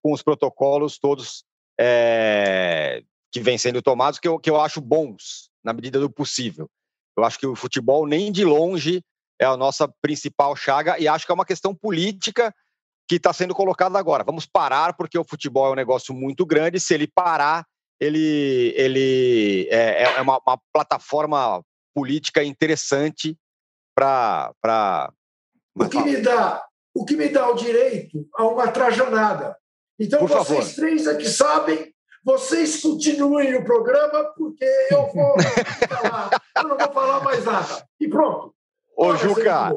[0.01, 1.45] com os protocolos todos
[1.79, 6.69] é, que vêm sendo tomados, que eu, que eu acho bons, na medida do possível.
[7.17, 9.03] Eu acho que o futebol nem de longe
[9.41, 12.55] é a nossa principal chaga e acho que é uma questão política
[13.09, 14.25] que está sendo colocado agora.
[14.25, 16.79] Vamos parar porque o futebol é um negócio muito grande.
[16.79, 17.65] Se ele parar,
[18.01, 21.63] ele, ele é, é uma, uma plataforma
[21.95, 23.37] política interessante
[23.95, 25.13] para.
[25.75, 26.63] O que me dá
[26.95, 29.57] o que me dá o direito a uma trajanada.
[29.99, 30.75] Então Por vocês favor.
[30.75, 31.92] três aqui sabem,
[32.25, 35.35] vocês continuem o programa porque eu vou
[35.89, 37.87] falar, eu não vou falar mais nada.
[38.01, 38.55] E pronto.
[38.97, 39.73] Ô, Juca,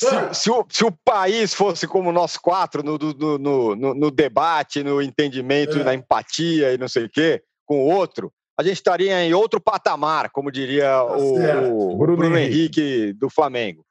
[0.00, 3.38] se, se, o, se, o, país fosse como nós quatro no, no,
[3.76, 5.84] no, no debate, no entendimento, é.
[5.84, 9.60] na empatia e não sei o quê, com o outro, a gente estaria em outro
[9.60, 12.80] patamar, como diria tá o, o, Bruno, Bruno Henrique.
[12.80, 13.84] Henrique do Flamengo.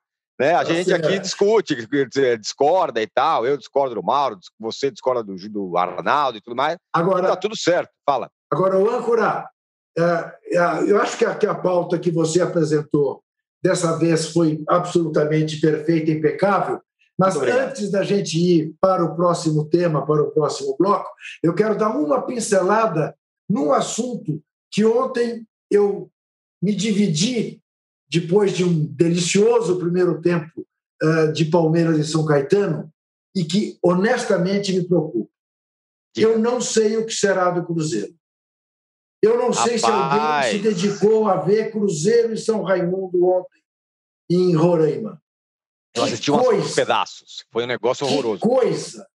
[0.44, 0.56] Né?
[0.56, 1.88] A tá gente aqui discute,
[2.38, 3.48] discorda e tal.
[3.48, 6.78] Eu discordo do Mauro, você discorda do, do Arnaldo e tudo mais.
[6.92, 7.90] Agora, tá tudo certo.
[8.06, 8.30] Fala.
[8.52, 9.48] Agora, o âncora,
[9.98, 10.02] é,
[10.52, 13.24] é, eu acho que a pauta que você apresentou
[13.64, 16.82] dessa vez foi absolutamente perfeita, impecável.
[17.18, 21.10] Mas antes da gente ir para o próximo tema, para o próximo bloco,
[21.42, 23.16] eu quero dar uma pincelada
[23.50, 26.10] num assunto que ontem eu
[26.62, 27.63] me dividi
[28.14, 30.68] depois de um delicioso primeiro tempo
[31.02, 32.94] uh, de Palmeiras e São Caetano
[33.36, 35.32] e que honestamente me preocupa.
[36.16, 38.14] Eu não sei o que será do Cruzeiro.
[39.20, 39.82] Eu não sei Rapaz.
[39.82, 43.64] se alguém se dedicou a ver Cruzeiro e São Raimundo ontem
[44.30, 45.20] em Roraima.
[45.96, 47.44] Eu assisti uns pedaços.
[47.52, 48.42] Foi um negócio horroroso.
[48.42, 49.08] Que coisa!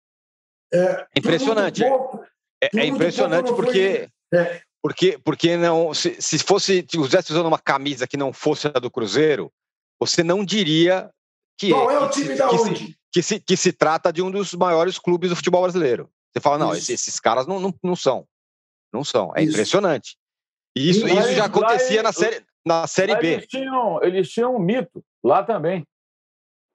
[0.73, 1.81] É, impressionante.
[1.81, 2.25] Pouco,
[2.61, 4.61] é, é, impressionante porque, é.
[4.81, 8.71] Porque, porque não, se, se fosse se estivesse usando uma camisa que não fosse a
[8.71, 9.51] do Cruzeiro,
[9.99, 11.09] você não diria
[11.57, 12.85] que Qual é, o time que, da que onde?
[12.85, 16.09] Se, que, se, que se trata de um dos maiores clubes do futebol brasileiro.
[16.31, 18.25] Você fala, não, esses, esses caras não, não, não são.
[18.93, 19.33] Não são.
[19.35, 19.51] É isso.
[19.51, 20.17] impressionante.
[20.75, 23.33] E isso, isso já acontecia na série, na série B.
[23.33, 25.85] Eles tinham, eles tinham um mito lá também.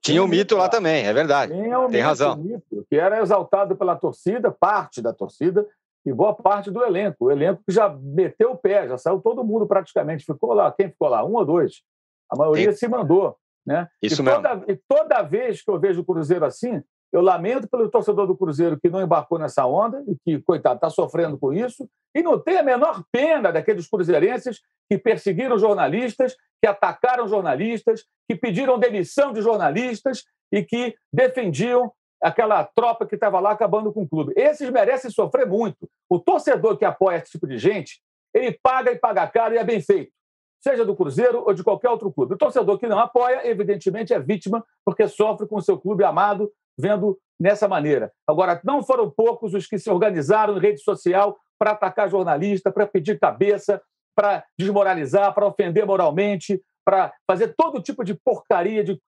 [0.03, 1.53] Tinha um mito lá também, é verdade.
[1.53, 2.37] Tinha um Tem mito, razão.
[2.37, 5.67] mito, que era exaltado pela torcida, parte da torcida,
[6.07, 7.27] e boa parte do elenco.
[7.27, 10.25] O elenco que já meteu o pé, já saiu todo mundo praticamente.
[10.25, 11.25] Ficou lá, quem ficou lá?
[11.25, 11.83] Um ou dois.
[12.31, 12.77] A maioria Tem.
[12.77, 13.37] se mandou.
[13.67, 13.89] Né?
[14.03, 14.43] Isso e mesmo.
[14.43, 16.83] Toda, e toda vez que eu vejo o Cruzeiro assim,
[17.15, 20.91] Eu lamento pelo torcedor do Cruzeiro que não embarcou nessa onda e que, coitado, está
[20.91, 21.89] sofrendo com isso.
[22.13, 28.35] E não tem a menor pena daqueles cruzeirenses que perseguiram jornalistas, que atacaram jornalistas, que
[28.37, 31.93] pediram demissão de jornalistas e que defendiam
[32.25, 34.33] aquela tropa que estava lá acabando com o clube.
[34.35, 35.87] Esses merecem sofrer muito.
[36.09, 38.01] O torcedor que apoia esse tipo de gente,
[38.33, 40.11] ele paga e paga caro e é bem feito,
[40.59, 42.33] seja do Cruzeiro ou de qualquer outro clube.
[42.33, 46.51] O torcedor que não apoia, evidentemente, é vítima porque sofre com o seu clube amado
[46.79, 48.11] vendo nessa maneira.
[48.27, 52.87] Agora, não foram poucos os que se organizaram em rede social para atacar jornalista, para
[52.87, 53.83] pedir cabeça,
[54.17, 58.99] para desmoralizar, para ofender moralmente, para fazer todo tipo de porcaria, de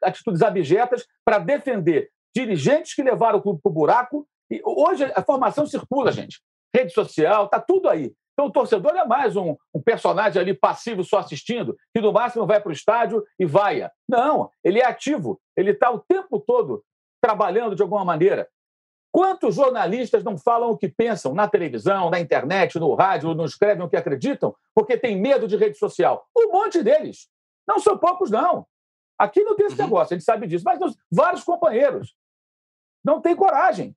[0.00, 4.26] atitudes abjetas, para defender dirigentes que levaram o clube para o buraco.
[4.50, 6.40] E hoje a formação circula, gente.
[6.74, 8.12] Rede social, está tudo aí.
[8.32, 12.46] Então, o torcedor é mais um, um, personagem ali passivo só assistindo, que no máximo
[12.46, 13.92] vai para o estádio e vaia.
[14.08, 16.82] Não, ele é ativo, ele está o tempo todo
[17.20, 18.48] trabalhando de alguma maneira.
[19.12, 23.84] Quantos jornalistas não falam o que pensam na televisão, na internet, no rádio, não escrevem
[23.84, 26.26] o que acreditam, porque tem medo de rede social?
[26.34, 27.28] Um monte deles.
[27.68, 28.66] Não são poucos, não.
[29.18, 29.84] Aqui não tem esse uhum.
[29.84, 32.14] negócio, a gente sabe disso, mas vários companheiros
[33.04, 33.96] não têm coragem.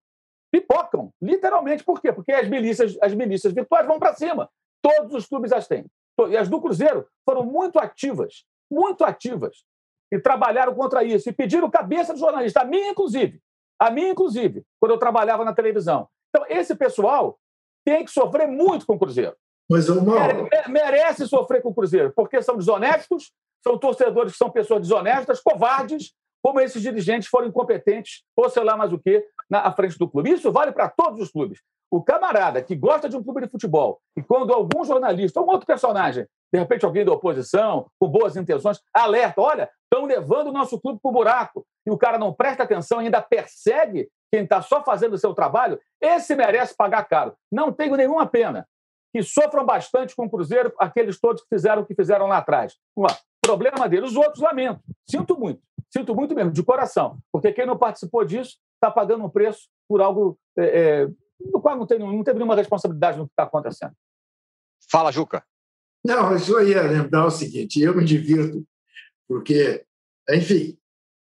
[0.52, 1.84] Pipocam, literalmente.
[1.84, 2.14] Por quê?
[2.14, 4.50] Porque as milícias, as milícias virtuais vão para cima.
[4.82, 5.86] Todos os clubes as têm.
[6.30, 9.66] E as do Cruzeiro foram muito ativas, muito ativas
[10.12, 13.42] e trabalharam contra isso e pediram cabeça do jornalista, a mim, inclusive.
[13.78, 16.08] A mim, inclusive, quando eu trabalhava na televisão.
[16.30, 17.38] Então, esse pessoal
[17.86, 19.36] tem que sofrer muito com o Cruzeiro.
[19.70, 24.82] Mas, Mere, merece sofrer com o Cruzeiro, porque são desonestos, são torcedores que são pessoas
[24.82, 26.14] desonestas, covardes,
[26.46, 30.30] como esses dirigentes foram incompetentes, ou sei lá mais o quê, na frente do clube.
[30.30, 31.60] Isso vale para todos os clubes.
[31.90, 35.50] O camarada que gosta de um clube de futebol e quando algum jornalista ou um
[35.50, 40.52] outro personagem, de repente alguém da oposição, com boas intenções, alerta: olha, estão levando o
[40.52, 44.44] nosso clube para o buraco, e o cara não presta atenção e ainda persegue quem
[44.44, 47.34] está só fazendo o seu trabalho, esse merece pagar caro.
[47.52, 48.68] Não tenho nenhuma pena.
[49.12, 52.76] Que sofram bastante com o Cruzeiro aqueles todos que fizeram o que fizeram lá atrás.
[52.96, 53.08] Uma,
[53.42, 54.12] problema deles.
[54.12, 54.82] Os outros, lamento.
[55.10, 55.62] Sinto muito.
[55.92, 57.20] Sinto muito mesmo, de coração.
[57.32, 61.08] Porque quem não participou disso está pagando um preço por algo é, é,
[61.40, 63.94] no qual não, tem, não teve nenhuma responsabilidade no que está acontecendo.
[64.90, 65.44] Fala, Juca.
[66.06, 68.64] Não, eu só ia lembrar o seguinte: eu me divirto,
[69.28, 69.86] porque,
[70.30, 70.78] enfim,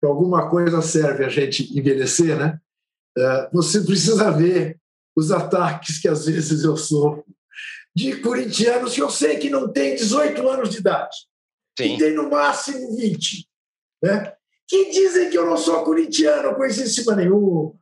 [0.02, 2.60] alguma coisa serve a gente envelhecer, né?
[3.16, 4.80] Eh, você precisa ver
[5.16, 7.24] os ataques que às vezes eu sofro
[7.94, 11.16] de corintianos que eu sei que não têm 18 anos de idade,
[11.78, 11.92] Sim.
[11.92, 13.48] que tem no máximo 20,
[14.02, 14.34] né?
[14.66, 17.74] Que dizem que eu não sou corintiano, coisíssima nenhuma,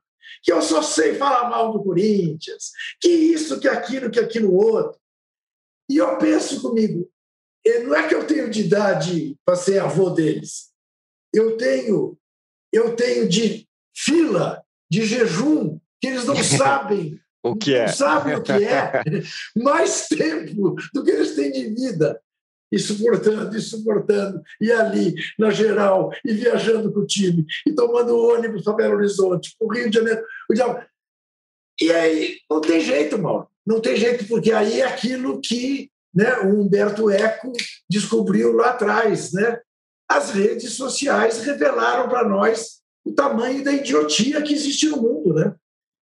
[0.43, 4.99] que eu só sei falar mal do Corinthians, que isso, que aquilo, que aquilo outro.
[5.89, 7.09] E eu penso comigo,
[7.85, 10.71] não é que eu tenho de idade para ser avô deles.
[11.33, 12.19] Eu tenho,
[12.73, 17.87] eu tenho de fila, de jejum, que eles não sabem o que é.
[17.87, 19.03] Não sabem o que é.
[19.57, 22.21] Mais tempo do que eles têm de vida
[22.73, 28.17] e suportando, e suportando, e ali, na geral, e viajando com o time, e tomando
[28.17, 30.23] ônibus para Belo Horizonte, para o Rio de Janeiro.
[31.81, 33.49] E aí, não tem jeito, Mauro.
[33.67, 37.53] Não tem jeito, porque aí é aquilo que né, o Humberto Eco
[37.89, 39.33] descobriu lá atrás.
[39.33, 39.61] Né?
[40.09, 45.35] As redes sociais revelaram para nós o tamanho da idiotia que existe no mundo.
[45.35, 45.55] Né?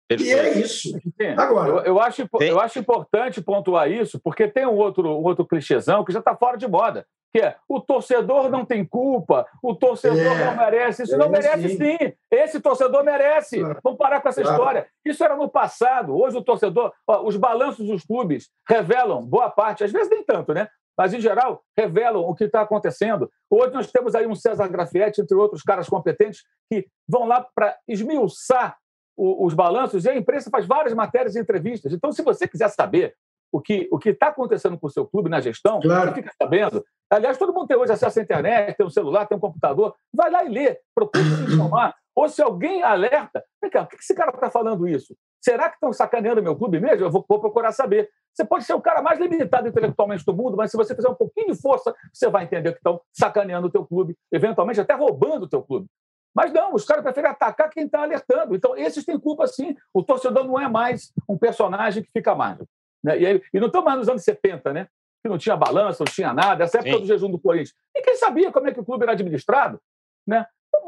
[0.09, 0.31] Perfeito.
[0.31, 0.99] E é isso.
[1.37, 5.45] Agora, eu, eu acho, eu acho importante pontuar isso, porque tem um outro, um outro
[5.45, 9.75] clichêzão que já está fora de moda, que é o torcedor não tem culpa, o
[9.75, 11.03] torcedor é, não merece.
[11.03, 11.77] Isso é, não merece sim.
[11.77, 12.13] sim.
[12.31, 13.59] Esse torcedor merece.
[13.59, 13.79] Claro.
[13.83, 14.57] Vamos parar com essa claro.
[14.57, 14.87] história.
[15.05, 16.19] Isso era no passado.
[16.19, 20.55] Hoje o torcedor, ó, os balanços dos clubes revelam boa parte, às vezes nem tanto,
[20.55, 20.67] né?
[20.97, 23.31] Mas, em geral, revelam o que está acontecendo.
[23.49, 27.77] Hoje nós temos aí um César Grafietti, entre outros caras competentes, que vão lá para
[27.87, 28.75] esmiuçar
[29.19, 31.91] os balanços e a imprensa faz várias matérias e entrevistas.
[31.91, 33.15] Então, se você quiser saber
[33.51, 36.09] o que o está acontecendo com o seu clube na gestão, claro.
[36.09, 36.85] você fica sabendo.
[37.09, 39.95] Aliás, todo mundo tem hoje acesso à internet, tem um celular, tem um computador.
[40.13, 41.95] Vai lá e lê, procura se informar.
[42.15, 45.15] Ou se alguém alerta, vem cá, por que esse cara está falando isso?
[45.41, 47.05] Será que estão sacaneando meu clube mesmo?
[47.05, 48.09] Eu vou, vou, procurar saber.
[48.33, 51.15] Você pode ser o cara mais limitado intelectualmente do mundo, mas se você fizer um
[51.15, 55.43] pouquinho de força, você vai entender que estão sacaneando o teu clube, eventualmente até roubando
[55.43, 55.87] o teu clube.
[56.35, 58.55] Mas não, os caras preferem atacar quem está alertando.
[58.55, 59.75] Então, esses têm culpa sim.
[59.93, 62.67] O torcedor não é mais um personagem que fica mágico.
[63.03, 63.19] Né?
[63.19, 64.87] E, aí, e não estamos mais nos anos 70, né?
[65.21, 67.01] Que não tinha balança, não tinha nada, essa época sim.
[67.01, 67.75] do jejum do Corinthians.
[67.95, 69.79] E quem sabia como é que o clube era administrado?
[70.25, 70.45] Né?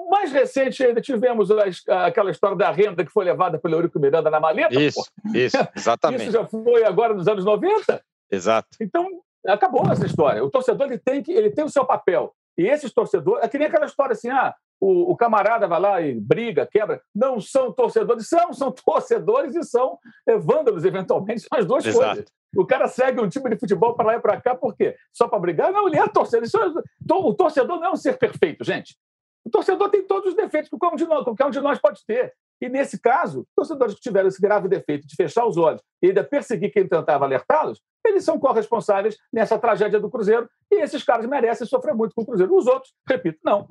[0.10, 1.50] Mais recente ainda tivemos
[1.88, 4.80] aquela história da renda que foi levada pelo Eurico Miranda na maleta.
[4.80, 5.38] Isso, pô.
[5.38, 6.24] isso, exatamente.
[6.24, 8.02] Isso já foi agora nos anos 90.
[8.32, 8.70] Exato.
[8.80, 9.08] Então,
[9.48, 10.44] acabou essa história.
[10.44, 12.34] O torcedor ele tem, que, ele tem o seu papel.
[12.58, 16.02] E esses torcedores, é que nem aquela história assim, ah, o, o, camarada vai lá
[16.02, 17.02] e briga, quebra.
[17.14, 22.06] Não são torcedores, são, são torcedores e são é, vândalos, eventualmente, são as duas Exato.
[22.06, 22.26] coisas.
[22.58, 24.98] O cara segue um time de futebol para lá e para cá, por quê?
[25.14, 25.72] Só para brigar?
[25.72, 26.50] Não, ele é torcedor.
[26.50, 28.98] É, o torcedor não é um ser perfeito, gente.
[29.46, 31.80] O torcedor tem todos os defeitos que qualquer um de nós, qualquer um de nós
[31.80, 32.34] pode ter.
[32.60, 36.24] E, nesse caso, torcedores que tiveram esse grave defeito de fechar os olhos e ainda
[36.24, 41.66] perseguir quem tentava alertá-los, eles são corresponsáveis nessa tragédia do Cruzeiro e esses caras merecem
[41.66, 42.56] sofrer muito com o Cruzeiro.
[42.56, 43.68] Os outros, repito, não.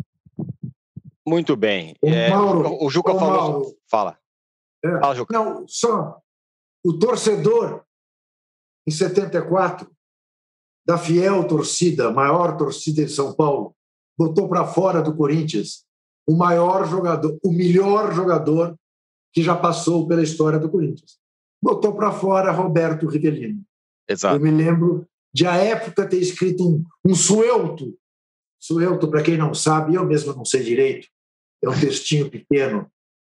[1.31, 1.95] Muito bem.
[2.03, 3.53] O, é, Mauro, o Juca o falou.
[3.53, 4.19] Mauro, Fala.
[4.85, 5.33] É, Fala, Juca.
[5.33, 6.21] Não, só
[6.85, 7.85] o torcedor,
[8.87, 9.89] em 74,
[10.85, 13.77] da fiel torcida, maior torcida de São Paulo,
[14.19, 15.85] botou para fora do Corinthians
[16.27, 18.77] o maior jogador, o melhor jogador
[19.33, 21.19] que já passou pela história do Corinthians.
[21.63, 23.63] Botou para fora Roberto Rivelino.
[24.09, 24.35] Exato.
[24.35, 27.97] Eu me lembro de a época ter escrito um, um suelto.
[28.59, 31.09] Suelto, para quem não sabe, eu mesmo não sei direito,
[31.63, 32.91] é um textinho pequeno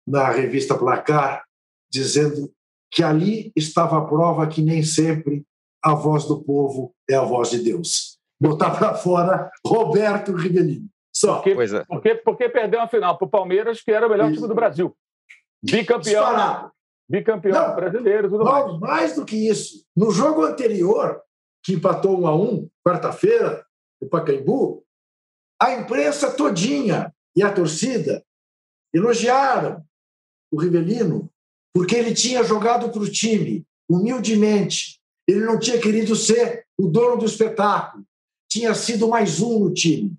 [0.07, 1.43] na revista Placar,
[1.89, 2.51] dizendo
[2.91, 5.45] que ali estava a prova que nem sempre
[5.84, 8.19] a voz do povo é a voz de Deus.
[8.39, 10.88] Botar para fora Roberto Rivelino.
[11.13, 11.41] Só.
[11.41, 11.86] Porque, é.
[11.86, 14.36] porque, porque perdeu a final para o Palmeiras, que era o melhor Isso.
[14.36, 14.95] time do Brasil.
[15.63, 16.23] Bicampeão.
[16.23, 16.71] Disparado.
[17.10, 18.79] Bicampeão Não, brasileiro, tudo mais.
[18.79, 19.86] Mais do que isso.
[19.95, 21.21] No jogo anterior,
[21.62, 23.65] que empatou 1 a 1 quarta-feira,
[24.01, 24.84] no Pacaembu,
[25.62, 28.23] a imprensa todinha e a torcida
[28.93, 29.83] elogiaram
[30.51, 31.31] o Rivelino
[31.73, 34.99] porque ele tinha jogado para o time humildemente.
[35.27, 38.03] Ele não tinha querido ser o dono do espetáculo.
[38.49, 40.13] Tinha sido mais um no time.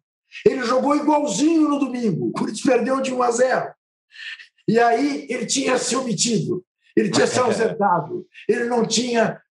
[0.47, 2.29] Ele jogou igualzinho no domingo.
[2.29, 3.75] O Corinthians perdeu de 1 a 0.
[4.69, 6.65] E aí ele tinha se omitido.
[6.97, 8.27] Ele tinha se ausentado.
[8.49, 9.43] Ele não tinha.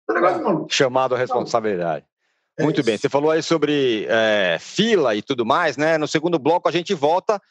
[0.69, 2.06] Chamado a responsabilidade.
[2.58, 5.98] É Muito bem, você falou aí sobre é, fila e tudo mais, né?
[5.98, 7.42] No segundo bloco a gente volta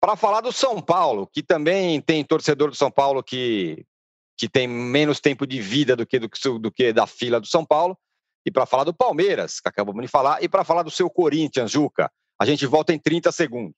[0.00, 3.84] para falar do São Paulo, que também tem torcedor do São Paulo que,
[4.36, 7.64] que tem menos tempo de vida do que, do, do que da fila do São
[7.64, 7.96] Paulo,
[8.46, 11.70] e para falar do Palmeiras, que acabamos de falar, e para falar do seu Corinthians,
[11.70, 12.10] Juca.
[12.40, 13.74] A gente volta em 30 segundos.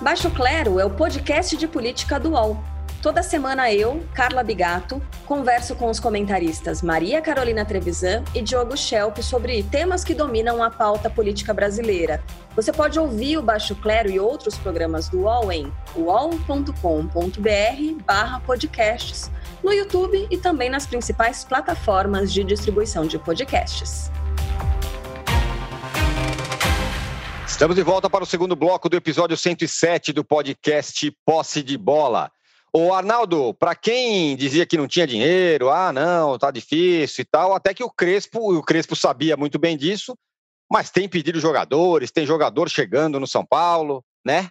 [0.00, 2.75] Baixo Clero é o podcast de política do UOL.
[3.06, 9.18] Toda semana eu, Carla Bigato, converso com os comentaristas Maria Carolina Trevisan e Diogo Schelp
[9.18, 12.20] sobre temas que dominam a pauta política brasileira.
[12.56, 16.72] Você pode ouvir o Baixo Clero e outros programas do UOL em uol.com.br
[18.44, 19.30] podcasts,
[19.62, 24.10] no YouTube e também nas principais plataformas de distribuição de podcasts.
[27.46, 32.32] Estamos de volta para o segundo bloco do episódio 107 do podcast Posse de Bola.
[32.78, 37.54] O Arnaldo, para quem dizia que não tinha dinheiro, ah, não, tá difícil e tal,
[37.54, 40.14] até que o Crespo, o Crespo sabia muito bem disso,
[40.70, 44.50] mas tem pedido jogadores, tem jogador chegando no São Paulo, né?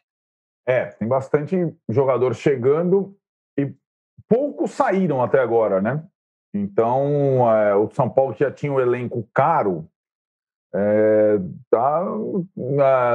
[0.68, 1.56] É, tem bastante
[1.88, 3.16] jogador chegando
[3.60, 3.72] e
[4.28, 6.04] poucos saíram até agora, né?
[6.52, 9.88] Então, é, o São Paulo já tinha um elenco caro,
[10.74, 11.38] é,
[11.70, 12.04] tá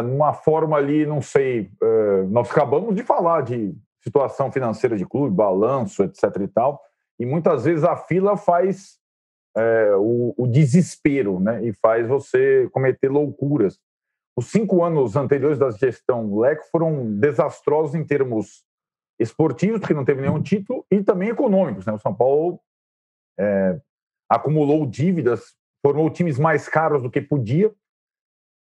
[0.04, 1.68] numa forma ali, não sei.
[1.82, 6.24] É, nós acabamos de falar de situação financeira de clube, balanço, etc.
[6.40, 6.80] e tal,
[7.18, 8.98] e muitas vezes a fila faz
[9.56, 11.64] é, o, o, desespero, né?
[11.64, 13.78] E faz você cometer loucuras.
[14.36, 18.64] Os cinco anos anteriores da gestão Leco foram desastrosos em termos
[19.18, 21.84] esportivos, porque não teve nenhum título, e também econômicos.
[21.84, 21.92] Né?
[21.92, 22.58] O São Paulo
[23.38, 23.78] é,
[24.30, 27.72] acumulou dívidas formou times mais caros do que podia.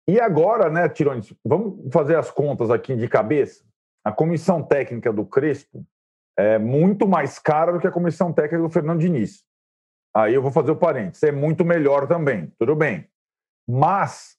[0.08, 3.64] E agora, né, Tirones, vamos fazer as contas aqui de cabeça.
[4.04, 5.86] A comissão técnica do Crespo
[6.38, 9.46] é muito mais cara do que a comissão técnica do Fernando Diniz.
[10.16, 11.24] Aí eu vou fazer o parênteses.
[11.24, 13.08] É muito melhor também, tudo bem.
[13.68, 14.38] Mas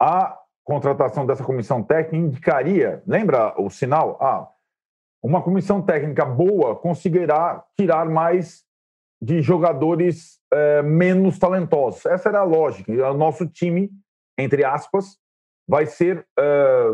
[0.00, 4.18] a contratação dessa comissão técnica indicaria, lembra o sinal?
[4.20, 4.50] Ah,
[5.22, 8.64] uma comissão técnica boa conseguirá tirar mais
[9.20, 12.04] de jogadores é, menos talentosos.
[12.06, 12.92] Essa era a lógica.
[12.92, 13.90] O nosso time,
[14.38, 15.18] entre aspas,
[15.68, 16.92] vai ser é,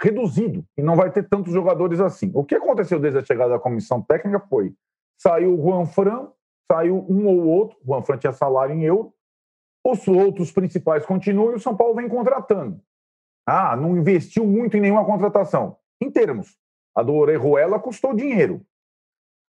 [0.00, 2.30] reduzido e não vai ter tantos jogadores assim.
[2.34, 4.74] O que aconteceu desde a chegada da comissão técnica foi:
[5.18, 6.28] saiu o Juan Fran,
[6.70, 9.12] saiu um ou outro, o Juan Fran tinha salário em euro,
[9.86, 12.80] os outros principais continuam e o São Paulo vem contratando.
[13.46, 15.76] Ah, não investiu muito em nenhuma contratação.
[16.00, 16.56] Em termos,
[16.94, 18.62] a do Orejuela custou dinheiro.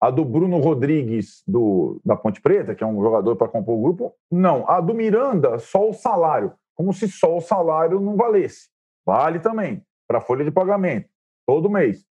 [0.01, 3.83] A do Bruno Rodrigues, do, da Ponte Preta, que é um jogador para compor o
[3.83, 4.69] grupo, não.
[4.69, 6.55] A do Miranda, só o salário.
[6.75, 8.71] Como se só o salário não valesse.
[9.05, 11.09] Vale também, para a folha de pagamento,
[11.47, 12.05] todo mês.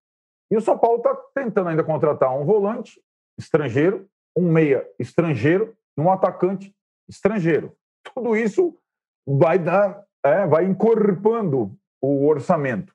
[0.50, 2.98] E o São Paulo está tentando ainda contratar um volante
[3.38, 6.74] estrangeiro, um meia estrangeiro e um atacante
[7.06, 7.76] estrangeiro.
[8.02, 8.74] Tudo isso
[9.26, 12.94] vai dar, é, vai encorpando o orçamento.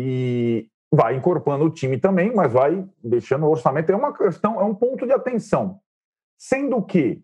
[0.00, 3.92] E vai incorporando o time também, mas vai deixando o orçamento.
[3.92, 5.78] É uma questão, é um ponto de atenção.
[6.38, 7.22] Sendo que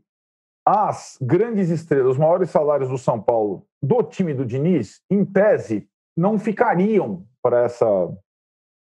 [0.63, 5.89] as grandes estrelas, os maiores salários do São Paulo, do time do Diniz, em tese,
[6.19, 7.87] não ficariam para essa,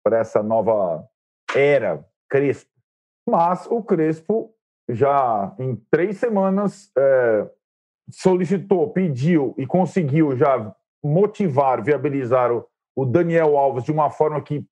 [0.03, 1.07] para essa nova
[1.55, 2.71] era Crespo.
[3.29, 4.55] Mas o Crespo
[4.89, 7.51] já em três semanas é,
[8.11, 10.75] solicitou, pediu e conseguiu já
[11.05, 12.67] motivar, viabilizar o,
[12.97, 14.65] o, Daniel Alves de uma forma que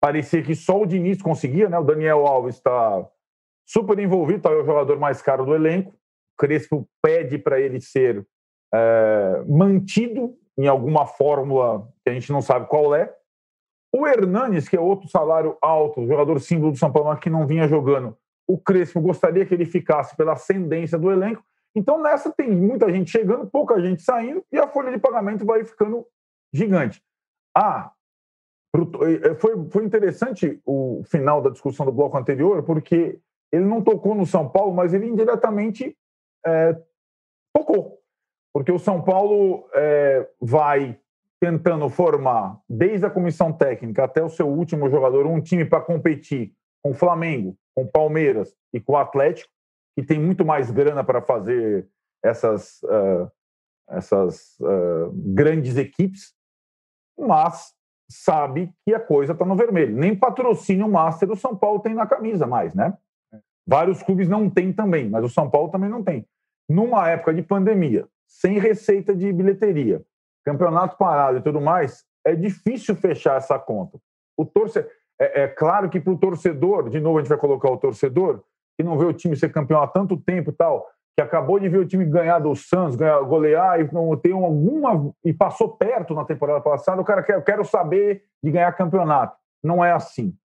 [0.00, 1.78] parecia que só o Diniz conseguia, né?
[1.78, 3.08] O Daniel Alves está
[3.66, 5.90] super envolvido, tá, é o jogador mais caro do elenco.
[5.90, 8.24] O Crespo pede para ele ser
[8.72, 13.14] é, mantido em alguma fórmula que a gente não sabe qual é.
[13.92, 17.68] O Hernanes, que é outro salário alto, jogador símbolo do São Paulo, que não vinha
[17.68, 21.44] jogando, o Crespo gostaria que ele ficasse pela ascendência do elenco.
[21.74, 25.64] Então, nessa tem muita gente chegando, pouca gente saindo, e a folha de pagamento vai
[25.64, 26.06] ficando
[26.52, 27.02] gigante.
[27.56, 27.92] Ah,
[29.38, 33.18] foi, foi interessante o final da discussão do bloco anterior, porque
[33.52, 35.96] ele não tocou no São Paulo, mas ele indiretamente
[36.44, 36.76] é,
[37.52, 38.00] tocou.
[38.54, 40.96] Porque o São Paulo é, vai
[41.40, 46.54] tentando formar, desde a comissão técnica até o seu último jogador, um time para competir
[46.80, 49.50] com o Flamengo, com o Palmeiras e com o Atlético,
[49.96, 51.88] que tem muito mais grana para fazer
[52.22, 53.30] essas, uh,
[53.88, 56.32] essas uh, grandes equipes,
[57.18, 57.74] mas
[58.08, 59.96] sabe que a coisa está no vermelho.
[59.96, 62.96] Nem patrocínio Master o São Paulo tem na camisa mais, né?
[63.66, 66.26] Vários clubes não têm também, mas o São Paulo também não tem.
[66.68, 70.02] Numa época de pandemia, sem receita de bilheteria,
[70.44, 73.98] campeonato parado e tudo mais, é difícil fechar essa conta.
[74.36, 77.70] O torcedor é, é claro que para o torcedor, de novo a gente vai colocar
[77.70, 78.42] o torcedor,
[78.76, 81.68] que não vê o time ser campeão há tanto tempo e tal, que acabou de
[81.68, 86.12] ver o time ganhar do Santos, ganhar, golear e não tem alguma e passou perto
[86.12, 89.36] na temporada passada, o cara quer, eu quero saber de ganhar campeonato.
[89.62, 90.36] Não é assim.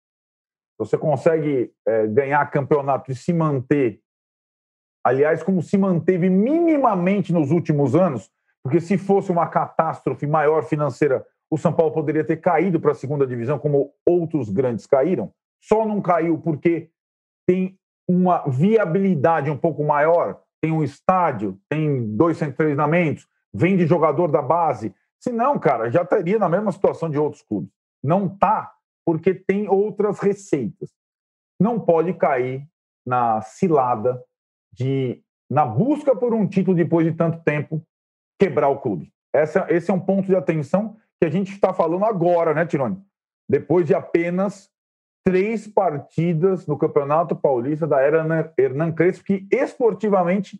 [0.77, 3.99] Você consegue é, ganhar campeonato e se manter,
[5.03, 8.29] aliás, como se manteve minimamente nos últimos anos,
[8.63, 12.95] porque se fosse uma catástrofe maior financeira o São Paulo poderia ter caído para a
[12.95, 15.33] segunda divisão, como outros grandes caíram.
[15.61, 16.91] Só não caiu porque
[17.47, 17.77] tem
[18.07, 24.27] uma viabilidade um pouco maior, tem um estádio, tem dois centros de treinamentos, vende jogador
[24.27, 24.93] da base.
[25.19, 27.71] Se não, cara, já estaria na mesma situação de outros clubes.
[28.03, 28.71] Não está,
[29.03, 30.91] porque tem outras receitas.
[31.59, 32.65] Não pode cair
[33.05, 34.23] na cilada
[34.79, 35.21] de,
[35.51, 37.85] na busca por um título depois de tanto tempo,
[38.39, 39.11] quebrar o clube.
[39.35, 43.03] Essa, esse é um ponto de atenção que a gente está falando agora, né, Tirone?
[43.47, 44.71] Depois de apenas
[45.25, 48.25] três partidas no Campeonato Paulista da era
[48.57, 50.59] Hernan Crespo, que esportivamente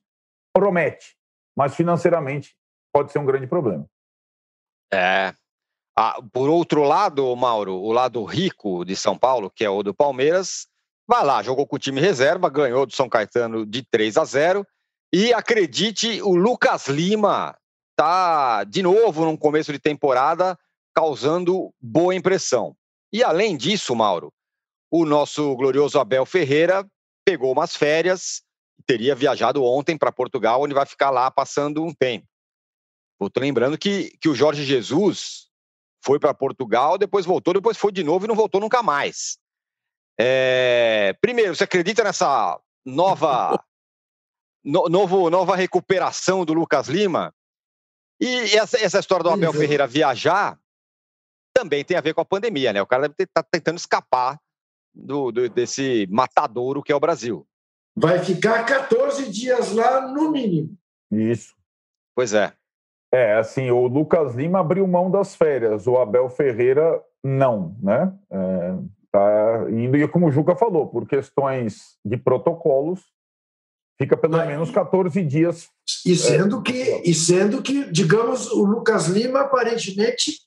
[0.53, 1.15] promete,
[1.57, 2.55] mas financeiramente
[2.93, 3.85] pode ser um grande problema.
[4.91, 5.33] É.
[5.97, 9.93] Ah, por outro lado, Mauro, o lado rico de São Paulo, que é o do
[9.93, 10.67] Palmeiras,
[11.09, 14.65] vai lá, jogou com o time reserva, ganhou do São Caetano de 3 a 0.
[15.11, 17.57] E acredite, o Lucas Lima
[17.89, 20.55] está, de novo, num começo de temporada,
[20.93, 22.75] causando boa impressão.
[23.11, 24.31] E além disso, Mauro,
[24.91, 26.87] o nosso glorioso Abel Ferreira
[27.25, 28.43] pegou umas férias,
[28.85, 32.27] teria viajado ontem para Portugal, onde vai ficar lá passando um tempo.
[33.19, 35.47] Estou lembrando que, que o Jorge Jesus
[36.05, 39.38] foi para Portugal, depois voltou, depois foi de novo e não voltou nunca mais.
[40.19, 41.15] É...
[41.21, 43.63] Primeiro, você acredita nessa nova,
[44.63, 47.33] no, novo, nova recuperação do Lucas Lima?
[48.19, 50.59] E essa, essa história do Abel Ferreira viajar
[51.53, 52.81] também tem a ver com a pandemia, né?
[52.81, 54.39] O cara deve estar tá tentando escapar
[54.93, 57.47] do, do, desse matadouro que é o Brasil.
[57.95, 60.77] Vai ficar 14 dias lá, no mínimo.
[61.11, 61.53] Isso.
[62.15, 62.53] Pois é.
[63.11, 68.13] É, assim, o Lucas Lima abriu mão das férias, o Abel Ferreira não, né?
[68.29, 68.75] É,
[69.11, 73.01] tá indo, e como o Juca falou, por questões de protocolos,
[74.01, 75.67] Fica pelo menos 14 dias.
[76.05, 80.39] E sendo, é, que, e sendo que, digamos, o Lucas Lima aparentemente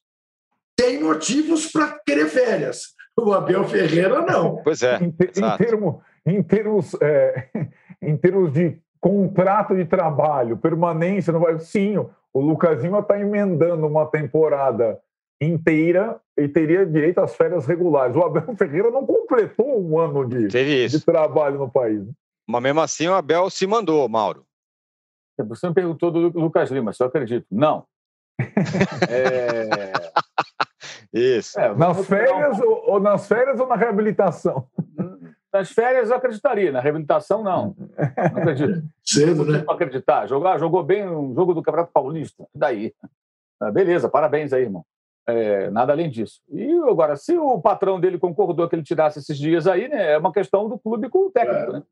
[0.74, 2.94] tem motivos para querer férias.
[3.14, 4.56] O Abel Ferreira não.
[4.64, 4.96] Pois é.
[4.96, 7.48] Em, em, termo, em, termos, é,
[8.00, 11.58] em termos de contrato de trabalho, permanência, no...
[11.58, 11.98] sim,
[12.32, 14.98] o Lucas Lima está emendando uma temporada
[15.44, 18.16] inteira e teria direito às férias regulares.
[18.16, 20.48] O Abel Ferreira não completou um ano de,
[20.88, 22.04] de trabalho no país.
[22.46, 24.44] Mas mesmo assim o Abel se mandou, Mauro.
[25.48, 27.46] Você me perguntou do Lucas Lima, se eu acredito.
[27.50, 27.84] Não.
[29.08, 30.12] é...
[31.12, 31.58] Isso.
[31.58, 32.64] É, nas férias um...
[32.64, 34.66] ou, ou, nas férias ou na reabilitação?
[35.52, 37.76] Nas férias eu acreditaria, na reabilitação não.
[37.76, 38.82] Não acredito.
[39.04, 39.62] Cedo, né?
[39.66, 40.26] Não acreditar.
[40.26, 42.46] Jogar, jogou bem um jogo do Campeonato Paulista.
[42.54, 42.94] Daí.
[43.60, 44.84] Ah, beleza, parabéns aí, irmão.
[45.26, 46.40] É, nada além disso.
[46.48, 50.18] E agora, se o patrão dele concordou que ele tirasse esses dias aí, né, é
[50.18, 51.70] uma questão do clube com o técnico.
[51.70, 51.72] É.
[51.74, 51.82] Né?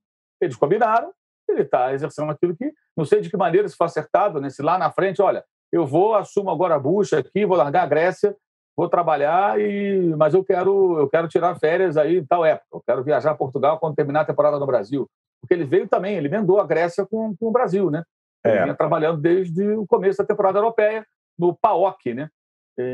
[0.41, 1.13] Eles combinaram,
[1.49, 2.73] ele está exercendo aquilo que.
[2.97, 4.51] Não sei de que maneira se foi acertado, né?
[4.51, 7.87] se lá na frente, olha, eu vou, assumo agora a bucha aqui, vou largar a
[7.87, 8.37] Grécia,
[8.77, 12.83] vou trabalhar, e mas eu quero, eu quero tirar férias aí em tal época, eu
[12.85, 15.09] quero viajar a Portugal quando terminar a temporada no Brasil.
[15.41, 18.03] Porque ele veio também, ele emendou a Grécia com, com o Brasil, né?
[18.45, 18.63] Ele é.
[18.63, 21.07] vinha trabalhando desde o começo da temporada europeia,
[21.39, 22.29] no PAOK, né?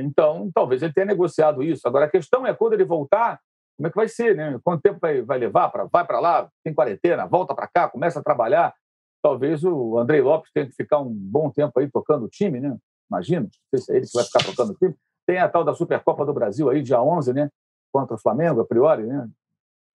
[0.02, 1.86] Então, talvez ele tenha negociado isso.
[1.86, 3.40] Agora, a questão é quando ele voltar,
[3.76, 4.58] como é que vai ser, né?
[4.64, 5.68] Quanto tempo vai, vai levar?
[5.70, 8.74] Pra, vai para lá, tem quarentena, volta para cá, começa a trabalhar.
[9.22, 12.76] Talvez o Andrei Lopes tenha que ficar um bom tempo aí tocando o time, né?
[13.10, 14.94] Imagino, não sei se é ele que vai ficar tocando o time.
[15.26, 17.50] Tem a tal da Supercopa do Brasil aí, dia 11, né?
[17.92, 19.28] Contra o Flamengo, a priori, né?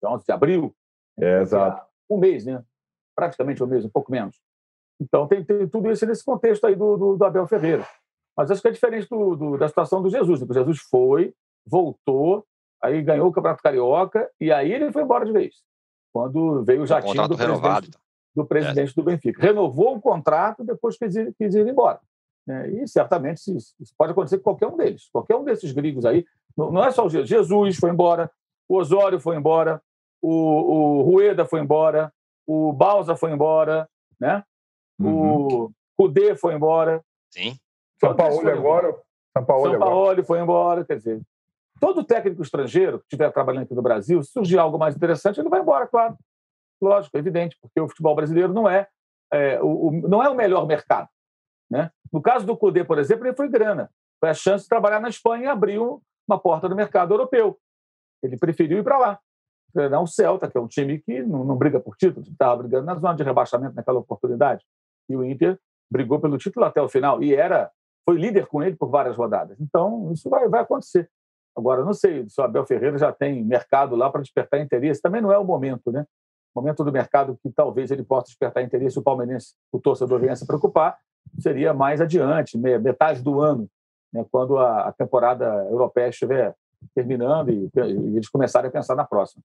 [0.01, 0.75] Dia 11 de abril.
[1.19, 1.85] É, exato.
[2.09, 2.63] Um mês, né?
[3.15, 4.35] Praticamente um mês, um pouco menos.
[4.99, 7.85] Então, tem, tem tudo isso nesse contexto aí do, do, do Abel Ferreira.
[8.35, 10.41] Mas acho que é diferente do, do, da situação do Jesus.
[10.41, 10.47] Né?
[10.49, 11.33] O Jesus foi,
[11.65, 12.45] voltou,
[12.81, 15.55] aí ganhou o Campeonato Carioca e aí ele foi embora de vez.
[16.13, 17.91] Quando veio o jatinho do presidente,
[18.35, 18.93] do, presidente é.
[18.95, 19.41] do Benfica.
[19.41, 21.99] Renovou o contrato depois quis ir, quis ir embora.
[22.47, 25.07] É, e certamente isso, isso, pode acontecer com qualquer um deles.
[25.11, 26.25] Qualquer um desses gringos aí.
[26.57, 27.29] Não, não é só o Jesus.
[27.29, 28.31] Jesus foi embora,
[28.67, 29.81] o Osório foi embora,
[30.21, 32.11] o, o Rueda foi embora,
[32.47, 33.87] o Balsa foi embora,
[34.19, 34.43] né?
[34.99, 35.65] Uhum.
[35.65, 37.03] o Cudê foi embora.
[37.29, 37.55] Sim.
[37.99, 38.95] São Paulo agora.
[39.35, 40.85] São Paulo, São Paulo foi embora.
[40.85, 41.21] Quer dizer,
[41.79, 45.49] todo técnico estrangeiro que estiver trabalhando aqui no Brasil, se surgir algo mais interessante, ele
[45.49, 46.17] vai embora, claro.
[46.81, 48.87] Lógico, é evidente, porque o futebol brasileiro não é,
[49.31, 51.09] é o, o, não é o melhor mercado.
[51.69, 51.91] Né?
[52.11, 53.89] No caso do Cudê, por exemplo, ele foi grana.
[54.19, 57.57] Foi a chance de trabalhar na Espanha e abriu uma porta no mercado europeu.
[58.23, 59.19] Ele preferiu ir para lá.
[59.73, 62.85] Treinar o Celta, que é um time que não, não briga por título, estava brigando
[62.85, 64.65] na zona de rebaixamento naquela oportunidade
[65.09, 65.59] e o Inter
[65.91, 67.71] brigou pelo título até o final e era
[68.09, 69.61] foi líder com ele por várias rodadas.
[69.61, 71.07] Então, isso vai, vai acontecer.
[71.55, 74.99] Agora, não sei se o Abel Ferreira já tem mercado lá para despertar interesse.
[74.99, 76.07] Também não é o momento, né?
[76.55, 80.35] O momento do mercado que talvez ele possa despertar interesse, o palmeirense, o torcedor venha
[80.35, 80.97] se preocupar,
[81.39, 83.69] seria mais adiante, metade do ano,
[84.11, 84.25] né?
[84.31, 86.55] quando a, temporada europeia estiver
[86.95, 89.43] terminando e, e eles começarem a pensar na próxima.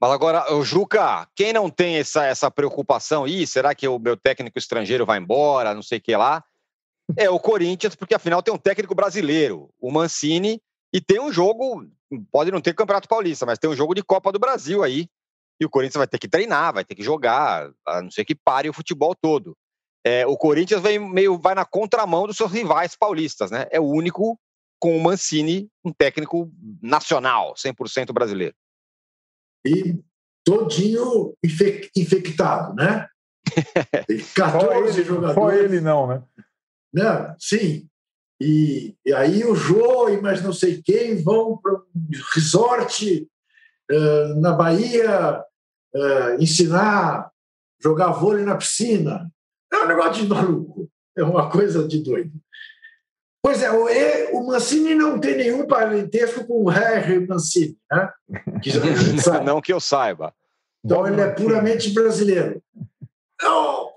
[0.00, 4.58] Mas agora, Juca, quem não tem essa, essa preocupação, Ih, será que o meu técnico
[4.58, 6.42] estrangeiro vai embora, não sei o que lá,
[7.16, 10.60] é o Corinthians, porque afinal tem um técnico brasileiro, o Mancini,
[10.92, 11.86] e tem um jogo,
[12.30, 15.08] pode não ter Campeonato Paulista, mas tem um jogo de Copa do Brasil aí,
[15.60, 18.34] e o Corinthians vai ter que treinar, vai ter que jogar, a não ser que
[18.34, 19.56] pare o futebol todo.
[20.04, 23.66] É, o Corinthians vem meio vai na contramão dos seus rivais paulistas, né?
[23.70, 24.38] É o único
[24.78, 26.50] com o Mancini, um técnico
[26.80, 28.54] nacional, 100% brasileiro
[29.66, 29.98] e
[30.44, 31.34] todinho
[31.96, 33.08] infectado, né?
[34.06, 35.34] Tem 14 ele, jogadores.
[35.34, 36.22] Só ele não, né?
[36.96, 37.34] Né?
[37.38, 37.86] Sim.
[38.40, 41.84] E, e aí o Jô e mais não sei quem vão para um
[42.34, 43.28] resort
[43.90, 45.42] uh, na Bahia
[45.94, 47.30] uh, ensinar
[47.82, 49.30] jogar vôlei na piscina.
[49.72, 50.90] É um negócio de maluco.
[51.16, 52.32] É uma coisa de doido.
[53.42, 58.10] Pois é, o, o Mancini não tem nenhum parentesco com o Harry Mancini, né?
[58.62, 58.70] Que,
[59.44, 60.34] não que eu saiba.
[60.84, 62.62] Então ele é puramente brasileiro.
[63.40, 63.92] Não,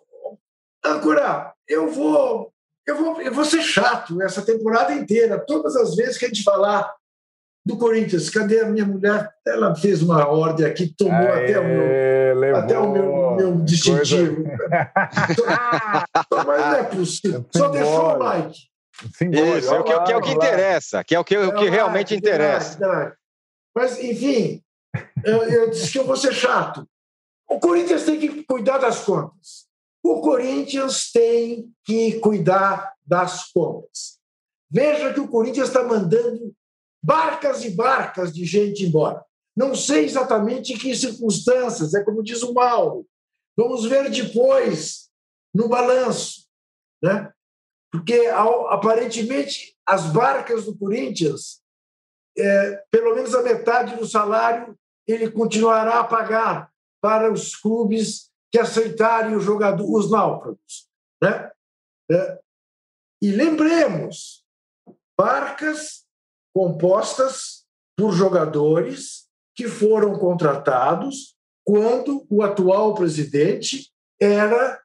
[0.84, 2.54] Ancora, eu vou,
[2.90, 5.40] eu vou, eu vou ser chato essa temporada inteira.
[5.40, 6.92] Todas as vezes que a gente falar
[7.66, 9.30] do Corinthians, cadê a minha mulher?
[9.46, 14.44] Ela fez uma ordem aqui, tomou Aê, até o meu, até o meu, meu distintivo.
[16.32, 17.46] Mas não é possível.
[17.56, 18.60] Só deixou o like.
[19.22, 21.70] Isso, é o que, que, é o que interessa, que é o que, o que
[21.70, 23.16] realmente interessa.
[23.74, 24.62] Mas, enfim,
[25.24, 26.86] eu, eu disse que eu vou ser chato.
[27.48, 29.69] O Corinthians tem que cuidar das contas.
[30.04, 34.20] O Corinthians tem que cuidar das contas.
[34.70, 36.54] Veja que o Corinthians está mandando
[37.04, 39.24] barcas e barcas de gente embora.
[39.56, 43.06] Não sei exatamente em que circunstâncias, é como diz o Mauro.
[43.58, 45.10] Vamos ver depois,
[45.54, 46.48] no balanço.
[47.02, 47.32] Né?
[47.92, 51.62] porque aparentemente as barcas do Corinthians,
[52.38, 54.78] é, pelo menos a metade do salário,
[55.08, 56.72] ele continuará a pagar
[57.02, 60.90] para os clubes que aceitarem o jogador, os náufragos.
[61.22, 61.52] Né?
[62.12, 62.40] É,
[63.22, 64.46] e lembremos,
[65.18, 66.06] barcas
[66.54, 67.66] compostas
[67.98, 71.36] por jogadores que foram contratados
[71.66, 74.82] quando o atual presidente era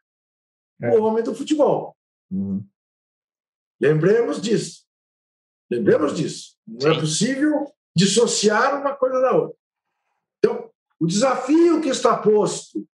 [0.82, 0.90] é.
[0.90, 1.96] o homem do futebol.
[2.30, 2.66] Uhum.
[3.80, 4.84] Lembremos disso.
[5.70, 6.56] Lembremos disso.
[6.66, 6.96] Não é Sim.
[6.96, 9.56] é possível dissociar uma coisa da outra.
[10.38, 12.86] Então, o desafio que está posto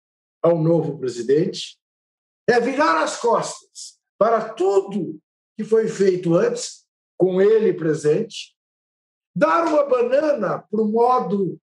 [0.43, 1.79] ao novo presidente
[2.49, 5.19] é virar as costas para tudo
[5.57, 6.85] que foi feito antes,
[7.19, 8.55] com ele presente,
[9.37, 11.59] dar uma banana para o modo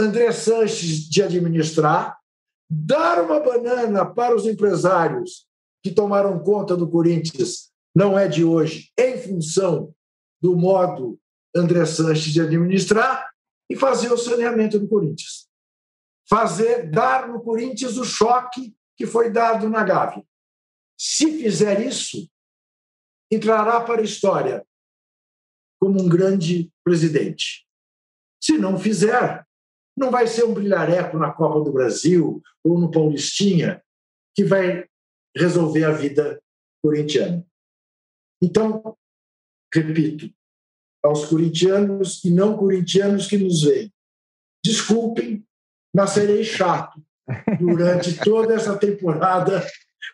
[0.00, 2.18] André Sanches de administrar,
[2.70, 5.46] dar uma banana para os empresários
[5.82, 9.92] que tomaram conta do Corinthians, não é de hoje, em função
[10.40, 11.18] do modo
[11.54, 13.28] André Sanches de administrar,
[13.68, 15.49] e fazer o saneamento do Corinthians.
[16.30, 20.24] Fazer, dar no Corinthians o choque que foi dado na Gávea.
[20.96, 22.30] Se fizer isso,
[23.32, 24.64] entrará para a história
[25.80, 27.66] como um grande presidente.
[28.40, 29.44] Se não fizer,
[29.96, 33.82] não vai ser um brilhareco na Copa do Brasil ou no Paulistinha
[34.34, 34.86] que vai
[35.36, 36.40] resolver a vida
[36.82, 37.46] corintiana.
[38.42, 38.96] Então,
[39.72, 40.32] repito,
[41.02, 43.92] aos corintianos e não corintianos que nos veem,
[44.64, 45.46] desculpem,
[45.94, 47.00] mas serei chato
[47.58, 49.64] durante toda essa temporada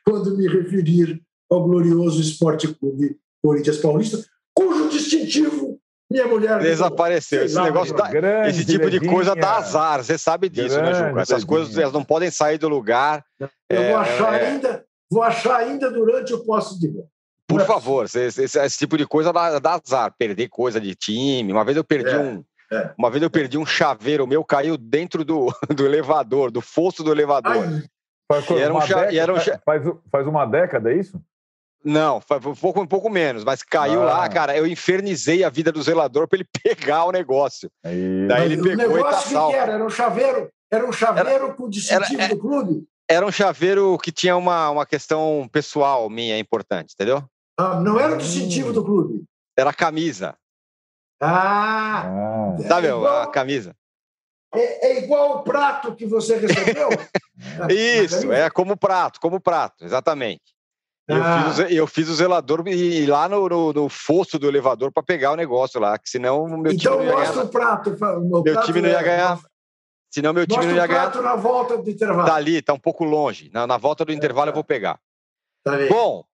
[0.05, 1.21] quando me referir
[1.51, 4.25] ao glorioso Esporte Clube Corinthians Paulista,
[4.55, 5.79] cujo distintivo
[6.11, 6.61] minha mulher.
[6.61, 7.45] Desapareceu.
[7.45, 8.11] Esse negócio dá,
[8.49, 10.03] esse tipo de coisa dá azar.
[10.03, 11.21] Você sabe disso, né, grande né, Juca?
[11.23, 13.25] Essas coisas elas não podem sair do lugar.
[13.41, 14.47] Eu é, vou achar é...
[14.47, 17.07] ainda, vou achar ainda durante o posse de bola.
[17.49, 20.13] Por favor, esse, esse, esse, tipo de coisa dá, dá, azar.
[20.19, 21.53] Perder coisa de time.
[21.53, 22.45] Uma vez eu perdi é, um.
[22.71, 22.91] É.
[22.99, 27.13] Uma vez eu perdi um chaveiro meu, caiu dentro do, do elevador, do fosso do
[27.13, 27.53] elevador.
[27.53, 27.85] Ai,
[28.31, 31.21] faz, era um, década, era um, faz, faz uma década, é isso?
[31.85, 34.07] Não, foi um pouco, um pouco menos, mas caiu ah.
[34.07, 34.57] lá, cara.
[34.57, 37.71] Eu infernizei a vida do zelador para ele pegar o negócio.
[37.85, 38.27] Aí.
[38.27, 39.73] Daí ele pegou o negócio e tá que, que era?
[39.73, 42.85] Era um chaveiro, era um chaveiro era, com distintivo era, do clube?
[43.09, 47.23] Era um chaveiro que tinha uma, uma questão pessoal minha importante, entendeu?
[47.57, 49.23] Ah, não era o distintivo do clube?
[49.57, 50.37] Era a camisa.
[51.21, 52.05] Ah!
[52.07, 52.57] ah.
[52.69, 53.75] Sabe, é igual, a camisa.
[54.55, 56.89] É, é, igual o prato que você recebeu?
[57.71, 60.57] Isso, é como prato, como prato, exatamente.
[61.09, 61.53] Eu, ah.
[61.53, 65.33] fiz, eu, fiz, o zelador e lá no, no, no fosso do elevador para pegar
[65.33, 67.45] o negócio lá, que senão o meu então, time não ia ganhar.
[67.45, 67.91] o prato.
[67.91, 69.41] meu prato time não ia é ganhar.
[70.11, 71.11] Senão meu time não ia ganhar.
[71.11, 72.27] prato na volta do intervalo.
[72.27, 73.51] Tá ali, tá um pouco longe.
[73.53, 74.51] Na, na volta do é, intervalo tá.
[74.51, 74.99] eu vou pegar.
[75.63, 76.25] Tá Bom,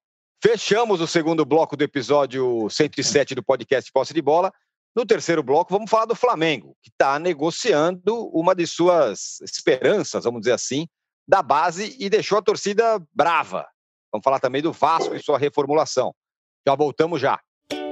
[0.42, 4.50] fechamos o segundo bloco do episódio 107 do podcast Posse de Bola.
[4.94, 10.40] No terceiro bloco, vamos falar do Flamengo, que está negociando uma de suas esperanças, vamos
[10.40, 10.86] dizer assim,
[11.26, 13.66] da base e deixou a torcida brava.
[14.12, 16.14] Vamos falar também do Vasco e sua reformulação.
[16.66, 17.40] Já voltamos já.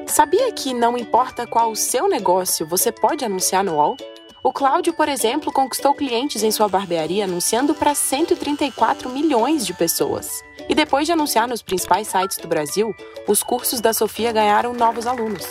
[0.06, 3.96] Sabia que não importa qual o seu negócio, você pode anunciar no UOL?
[4.42, 10.42] O Cláudio, por exemplo, conquistou clientes em sua barbearia anunciando para 134 milhões de pessoas.
[10.68, 12.94] E depois de anunciar nos principais sites do Brasil,
[13.26, 15.46] os cursos da Sofia ganharam novos alunos.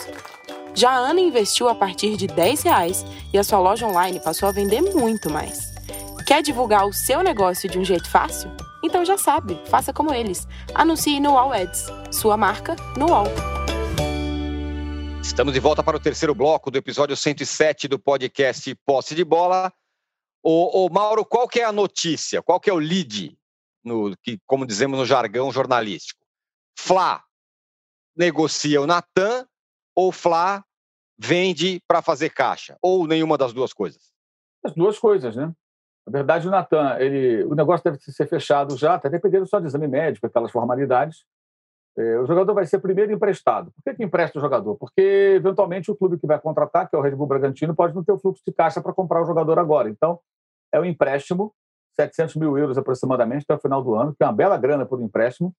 [0.74, 4.48] Já a Ana investiu a partir de 10 reais e a sua loja online passou
[4.48, 5.70] a vender muito mais.
[6.26, 8.50] Quer divulgar o seu negócio de um jeito fácil?
[8.82, 10.46] Então já sabe, faça como eles.
[10.74, 11.86] Anuncie no All Ads.
[12.12, 13.26] Sua marca no All.
[15.20, 19.72] Estamos de volta para o terceiro bloco do episódio 107 do podcast Posse de Bola.
[20.42, 22.40] O, Mauro, qual que é a notícia?
[22.40, 23.36] Qual que é o lead,
[23.84, 26.24] no, que, como dizemos no jargão jornalístico?
[26.78, 27.22] Fla
[28.16, 29.46] negocia o Natan
[30.00, 30.64] ou Fla
[31.18, 32.76] vende para fazer caixa?
[32.80, 34.10] Ou nenhuma das duas coisas?
[34.64, 35.52] As duas coisas, né?
[36.06, 39.66] Na verdade, o Natan, ele, o negócio deve ser fechado já, até dependendo só de
[39.66, 41.24] exame médico, aquelas formalidades.
[41.98, 43.70] É, o jogador vai ser primeiro emprestado.
[43.72, 44.76] Por que, que empresta o jogador?
[44.76, 48.02] Porque, eventualmente, o clube que vai contratar, que é o Red Bull Bragantino, pode não
[48.02, 49.90] ter o fluxo de caixa para comprar o jogador agora.
[49.90, 50.18] Então,
[50.72, 51.52] é um empréstimo,
[51.96, 55.02] 700 mil euros aproximadamente, até o final do ano, que é uma bela grana por
[55.02, 55.54] empréstimo,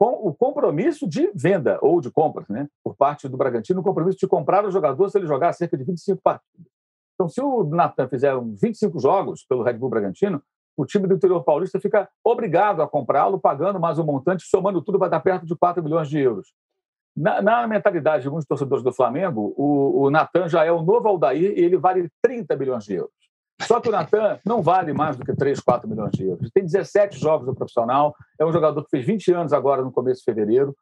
[0.00, 2.66] com o compromisso de venda ou de compra, né?
[2.82, 5.84] por parte do Bragantino, o compromisso de comprar o jogador se ele jogar cerca de
[5.84, 6.72] 25 partidas.
[7.14, 10.42] Então, se o Natan fizer 25 jogos pelo Red Bull Bragantino,
[10.74, 14.98] o time do interior paulista fica obrigado a comprá-lo, pagando mais um montante, somando tudo,
[14.98, 16.48] vai dar perto de 4 milhões de euros.
[17.14, 21.06] Na, na mentalidade de alguns torcedores do Flamengo, o, o Natan já é o novo
[21.08, 23.19] Aldair e ele vale 30 milhões de euros.
[23.62, 26.50] Só que o Natan não vale mais do que 3, 4 milhões de euros.
[26.50, 30.20] Tem 17 jogos no profissional, é um jogador que fez 20 anos agora no começo
[30.20, 30.74] de fevereiro,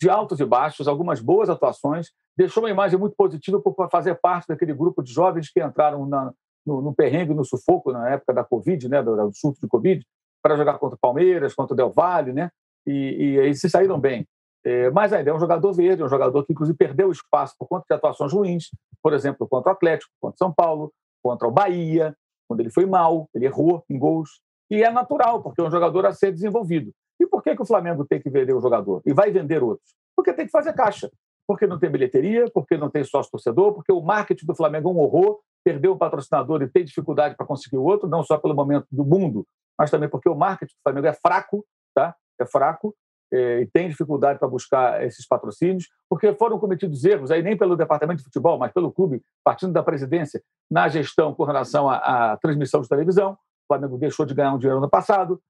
[0.00, 4.48] de altos e baixos, algumas boas atuações, deixou uma imagem muito positiva por fazer parte
[4.48, 6.32] daquele grupo de jovens que entraram na,
[6.64, 10.02] no, no perrengue, no sufoco na época da Covid, né, do, do surto de Covid,
[10.42, 12.50] para jogar contra o Palmeiras, contra o Del Valle, né,
[12.86, 14.26] e, e se saíram bem.
[14.64, 17.66] É, mas ainda é um jogador verde, é um jogador que inclusive perdeu espaço por
[17.66, 18.70] conta de atuações ruins,
[19.02, 22.14] por exemplo, contra o Atlético, contra o São Paulo, contra o Bahia,
[22.50, 24.40] quando ele foi mal, ele errou em gols.
[24.68, 26.90] E é natural, porque é um jogador a ser desenvolvido.
[27.20, 29.00] E por que, que o Flamengo tem que vender o jogador?
[29.06, 29.94] E vai vender outros?
[30.16, 31.08] Porque tem que fazer caixa.
[31.46, 34.98] Porque não tem bilheteria, porque não tem sócio-torcedor, porque o marketing do Flamengo é um
[34.98, 38.88] horror, perdeu um patrocinador e tem dificuldade para conseguir o outro, não só pelo momento
[38.90, 39.46] do mundo,
[39.78, 42.16] mas também porque o marketing do Flamengo é fraco, tá?
[42.40, 42.96] É fraco.
[43.32, 48.18] E tem dificuldade para buscar esses patrocínios, porque foram cometidos erros, aí nem pelo departamento
[48.18, 52.80] de futebol, mas pelo clube, partindo da presidência, na gestão com relação à, à transmissão
[52.80, 53.32] de televisão.
[53.32, 55.40] O Flamengo deixou de ganhar um dinheiro no passado,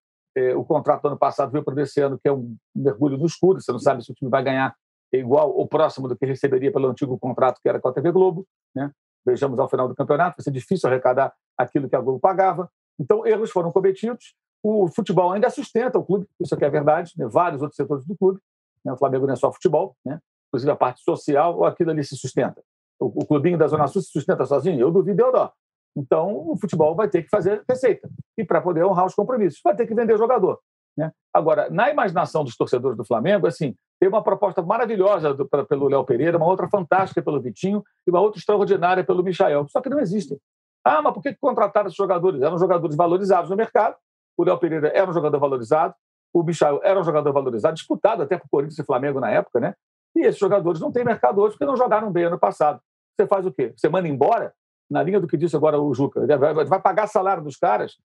[0.57, 3.73] o contrato ano passado veio para esse ano, que é um mergulho no escuro, você
[3.73, 4.75] não sabe se o time vai ganhar
[5.13, 8.47] igual ou próximo do que receberia pelo antigo contrato que era com a TV Globo.
[8.75, 8.91] Né?
[9.27, 12.71] Vejamos ao final do campeonato, vai ser difícil arrecadar aquilo que a Globo pagava.
[12.99, 14.35] Então, erros foram cometidos.
[14.63, 17.27] O futebol ainda sustenta o clube, isso aqui é verdade, né?
[17.27, 18.39] vários outros setores do clube.
[18.85, 18.93] Né?
[18.93, 20.21] O Flamengo não é só futebol, né?
[20.49, 22.63] inclusive a parte social, ou aquilo ali se sustenta.
[22.99, 24.79] O, o clubinho da Zona Sul se sustenta sozinho?
[24.79, 25.51] Eu duvido, eu não.
[25.97, 28.09] Então, o futebol vai ter que fazer receita.
[28.37, 30.59] E para poder honrar os compromissos, vai ter que vender jogador.
[30.97, 31.11] Né?
[31.33, 36.05] Agora, na imaginação dos torcedores do Flamengo, assim, tem uma proposta maravilhosa do, pelo Léo
[36.05, 39.67] Pereira, uma outra fantástica pelo Vitinho e uma outra extraordinária pelo Michael.
[39.69, 40.39] Só que não existem.
[40.85, 42.41] Ah, mas por que contrataram esses jogadores?
[42.41, 43.97] Eram jogadores valorizados no mercado.
[44.41, 45.95] O Léo Pereira era um jogador valorizado.
[46.33, 49.75] O Michael era um jogador valorizado, disputado até por Corinthians e Flamengo na época, né?
[50.17, 52.81] E esses jogadores não têm mercado hoje porque não jogaram bem ano passado.
[53.15, 53.75] Você faz o quê?
[53.77, 54.55] Você manda embora?
[54.91, 56.27] Na linha do que disse agora o Juca,
[56.67, 57.99] vai pagar salário dos caras?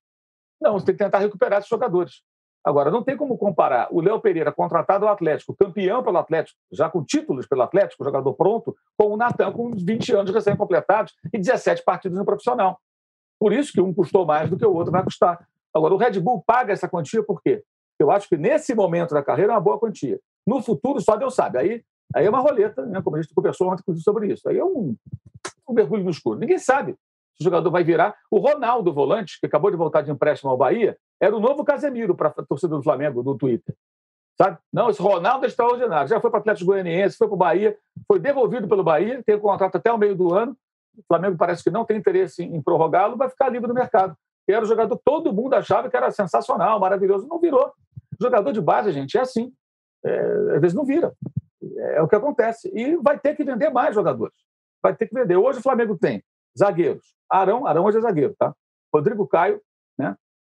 [0.60, 2.22] Não, você tem que tentar recuperar esses jogadores.
[2.62, 6.90] Agora, não tem como comparar o Léo Pereira, contratado ao Atlético, campeão pelo Atlético, já
[6.90, 11.82] com títulos pelo Atlético, jogador pronto, com o Natan, com 20 anos recém-completados e 17
[11.82, 12.78] partidos no profissional.
[13.38, 15.46] Por isso que um custou mais do que o outro vai custar.
[15.76, 17.62] Agora, o Red Bull paga essa quantia por quê?
[17.98, 20.20] Eu acho que nesse momento da carreira é uma boa quantia.
[20.46, 21.58] No futuro, só Deus sabe.
[21.58, 21.82] Aí,
[22.14, 23.00] aí é uma roleta, né?
[23.02, 24.48] como a gente conversou ontem sobre isso.
[24.48, 24.94] Aí é um,
[25.68, 26.38] um mergulho no escuro.
[26.38, 26.96] Ninguém sabe
[27.40, 28.14] o jogador vai virar.
[28.30, 32.14] O Ronaldo Volante, que acabou de voltar de empréstimo ao Bahia, era o novo Casemiro
[32.14, 33.74] para a torcida do Flamengo no Twitter.
[34.38, 34.58] Sabe?
[34.72, 36.08] Não, esse Ronaldo é extraordinário.
[36.08, 39.36] Já foi para o Atlético Goianiense, foi para o Bahia, foi devolvido pelo Bahia, tem
[39.36, 40.56] um contrato até o meio do ano.
[40.96, 44.16] O Flamengo parece que não tem interesse em prorrogá-lo, vai ficar livre no mercado.
[44.48, 47.26] E era o jogador, todo mundo achava que era sensacional, maravilhoso.
[47.26, 47.72] Não virou.
[48.20, 49.52] Jogador de base, gente, é assim.
[50.04, 50.20] É,
[50.54, 51.12] às vezes não vira.
[51.76, 52.70] É, é o que acontece.
[52.74, 54.36] E vai ter que vender mais jogadores.
[54.82, 55.36] Vai ter que vender.
[55.36, 56.22] Hoje o Flamengo tem
[56.56, 58.54] zagueiros Arão, Arão hoje é zagueiro, tá?
[58.94, 59.60] Rodrigo Caio,
[59.98, 60.16] né?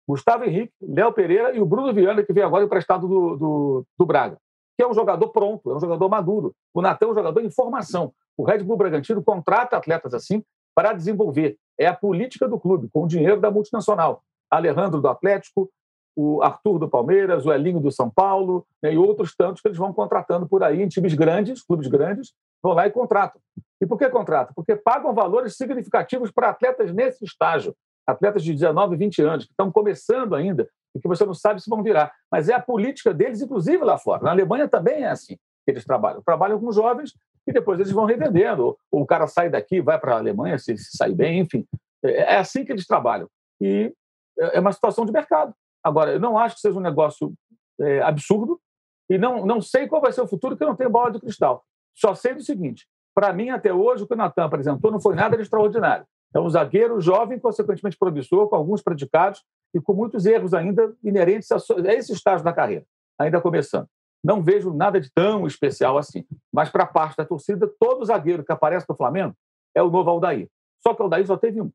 [0.08, 4.06] Gustavo Henrique, Léo Pereira e o Bruno Viana, que veio agora emprestado do, do, do
[4.06, 4.38] Braga,
[4.78, 6.54] que é um jogador pronto, é um jogador maduro.
[6.74, 8.14] O Natan é um jogador em formação.
[8.38, 10.44] O Red Bull Bragantino contrata atletas assim
[10.76, 11.58] para desenvolver.
[11.80, 14.24] É a política do clube, com o dinheiro da multinacional.
[14.50, 15.70] Alejandro do Atlético,
[16.16, 19.78] o Arthur do Palmeiras, o Elinho do São Paulo né, e outros tantos que eles
[19.78, 23.40] vão contratando por aí em times grandes, clubes grandes, vão lá e contratam.
[23.80, 24.54] E por que contratam?
[24.56, 27.76] Porque pagam valores significativos para atletas nesse estágio,
[28.08, 31.70] atletas de 19, 20 anos, que estão começando ainda e que você não sabe se
[31.70, 32.12] vão virar.
[32.32, 34.24] Mas é a política deles, inclusive lá fora.
[34.24, 35.38] Na Alemanha também é assim
[35.72, 36.22] eles trabalham.
[36.22, 37.14] Trabalham com jovens
[37.46, 38.78] e depois eles vão revendendo.
[38.92, 41.66] O cara sai daqui, vai para a Alemanha, se, se sair bem, enfim.
[42.04, 43.28] É, é assim que eles trabalham.
[43.62, 43.94] E
[44.40, 45.54] é, é uma situação de mercado.
[45.84, 47.34] Agora, eu não acho que seja um negócio
[47.80, 48.60] é, absurdo
[49.10, 51.20] e não, não sei qual vai ser o futuro, porque eu não tenho bola de
[51.20, 51.64] cristal.
[51.96, 55.16] Só sei do seguinte: para mim, até hoje, o que o Natan apresentou não foi
[55.16, 56.06] nada de extraordinário.
[56.36, 59.44] É um zagueiro jovem, consequentemente promissor, com alguns predicados
[59.74, 61.58] e com muitos erros ainda inerentes a
[61.94, 62.86] esse estágio da carreira,
[63.18, 63.88] ainda começando.
[64.24, 66.26] Não vejo nada de tão especial assim.
[66.52, 69.36] Mas, para parte da torcida, todo zagueiro que aparece no Flamengo
[69.76, 70.50] é o novo Aldair.
[70.82, 71.72] Só que o Aldair só teve um.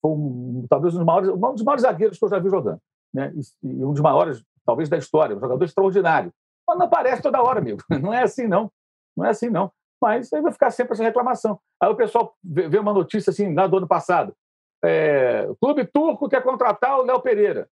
[0.00, 2.80] Foi um, talvez um dos, maiores, um dos maiores zagueiros que eu já vi jogando
[3.14, 3.32] né?
[3.62, 6.32] e um dos maiores, talvez, da história, um jogador extraordinário.
[6.66, 7.80] Mas não aparece toda hora, amigo.
[8.02, 8.72] Não é assim, não.
[9.16, 9.70] Não é assim, não.
[10.00, 11.60] Mas aí vai ficar sempre essa reclamação.
[11.80, 14.34] Aí o pessoal vê uma notícia assim, lá do ano passado.
[14.82, 17.68] É, clube turco quer contratar o Léo Pereira.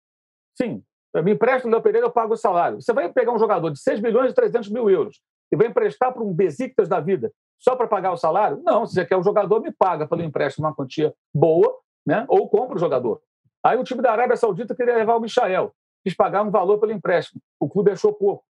[0.58, 0.84] Sim,
[1.16, 2.82] me empresta o Léo Pereira, eu pago o salário.
[2.82, 6.14] Você vai pegar um jogador de 6 milhões e 300 mil euros e vai emprestar
[6.14, 8.62] para um Besiktas da vida só para pagar o salário?
[8.64, 12.26] Não, se você quer o jogador, me paga pelo empréstimo uma quantia boa, né?
[12.28, 13.22] ou compra o jogador.
[13.64, 15.72] Aí o time da Arábia Saudita queria levar o Michael,
[16.04, 17.42] quis pagar um valor pelo empréstimo.
[17.60, 18.44] O clube achou pouco.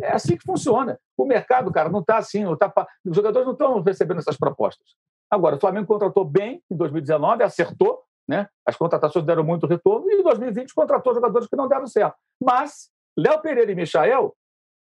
[0.00, 0.98] É assim que funciona.
[1.16, 2.44] O mercado, cara, não está assim.
[2.44, 2.72] Não tá...
[3.04, 4.86] Os jogadores não estão recebendo essas propostas.
[5.30, 8.02] Agora, o Flamengo contratou bem em 2019, acertou,
[8.32, 8.48] né?
[8.66, 12.16] as contratações deram muito retorno, e em 2020 contratou jogadores que não deram certo.
[12.42, 14.34] Mas Léo Pereira e Michael,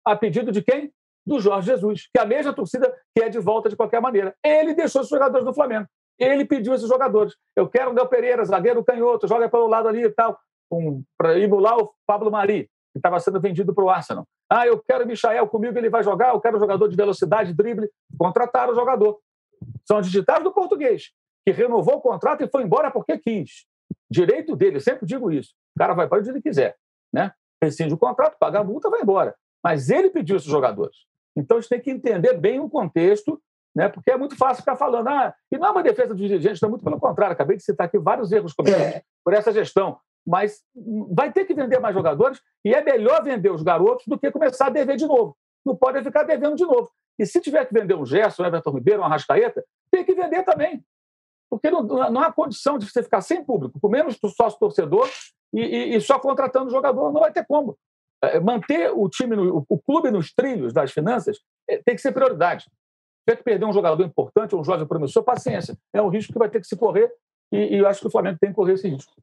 [0.05, 0.93] a pedido de quem?
[1.25, 4.35] Do Jorge Jesus, que a mesma torcida quer de volta de qualquer maneira.
[4.43, 5.87] Ele deixou os jogadores do Flamengo.
[6.19, 7.35] Ele pediu esses jogadores.
[7.55, 10.37] Eu quero o Del Pereira, zagueiro canhoto, joga pelo lado ali e tal,
[10.71, 14.27] um, para emular o Pablo Mari, que estava sendo vendido para o Arsenal.
[14.47, 17.53] Ah, eu quero o Michael comigo, ele vai jogar, eu quero um jogador de velocidade,
[17.53, 17.89] drible.
[18.17, 19.19] Contrataram o jogador.
[19.87, 21.11] São digitais do português,
[21.53, 23.65] que renovou o contrato e foi embora porque quis.
[24.09, 25.53] Direito dele, sempre digo isso.
[25.75, 26.75] O cara vai para onde ele quiser.
[27.11, 27.31] Né?
[27.61, 29.35] Rescinde o contrato, paga a multa, vai embora.
[29.63, 30.95] Mas ele pediu esses jogadores.
[31.35, 33.41] Então, a gente tem que entender bem o contexto
[33.75, 33.87] né?
[33.87, 36.69] porque é muito fácil ficar falando, ah, e não é uma defesa dos dirigentes, não,
[36.69, 39.03] muito pelo contrário, acabei de citar aqui vários erros cometidos é.
[39.23, 39.97] por essa gestão.
[40.25, 40.61] mas
[41.11, 44.67] vai ter que vender mais jogadores e é melhor vender os garotos do que começar
[44.67, 45.37] a dever de novo.
[45.65, 46.89] Não pode ficar devendo de novo.
[47.17, 50.43] E se tiver que vender um Gerson, um Everton Ribeiro, um Arrascaeta, tem que vender
[50.43, 50.83] também.
[51.49, 55.09] Porque não, não há condição de você ficar sem público, com menos sócio torcedor
[55.53, 57.11] e, e, e só contratando jogador.
[57.11, 57.77] Não vai ter como.
[58.21, 61.37] É, manter o time, no, o clube nos trilhos das finanças
[61.69, 62.69] é, tem que ser prioridade.
[63.25, 65.77] Tem que perder um jogador importante ou um jovem promissor, paciência.
[65.93, 67.11] É um risco que vai ter que se correr
[67.51, 69.13] e, e eu acho que o Flamengo tem que correr esse risco.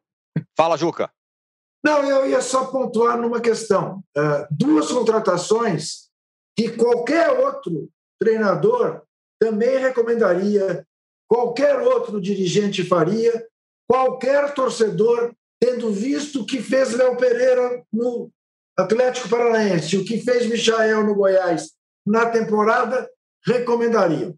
[0.56, 1.10] Fala, Juca.
[1.84, 4.02] Não, eu ia só pontuar numa questão.
[4.16, 6.08] Uh, duas contratações
[6.56, 9.02] que qualquer outro treinador
[9.38, 10.86] também recomendaria,
[11.28, 13.46] qualquer outro dirigente faria,
[13.88, 18.30] qualquer torcedor, tendo visto o que fez Léo Pereira no
[18.76, 21.72] Atlético Paranaense, o que fez Michael no Goiás
[22.06, 23.10] na temporada,
[23.44, 24.34] recomendaria.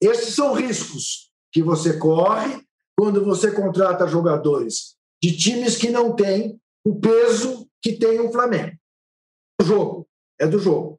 [0.00, 2.64] Esses são riscos que você corre
[2.96, 8.76] quando você contrata jogadores de times que não têm o peso que tem o Flamengo.
[9.62, 10.08] Jogo,
[10.38, 10.98] é do jogo.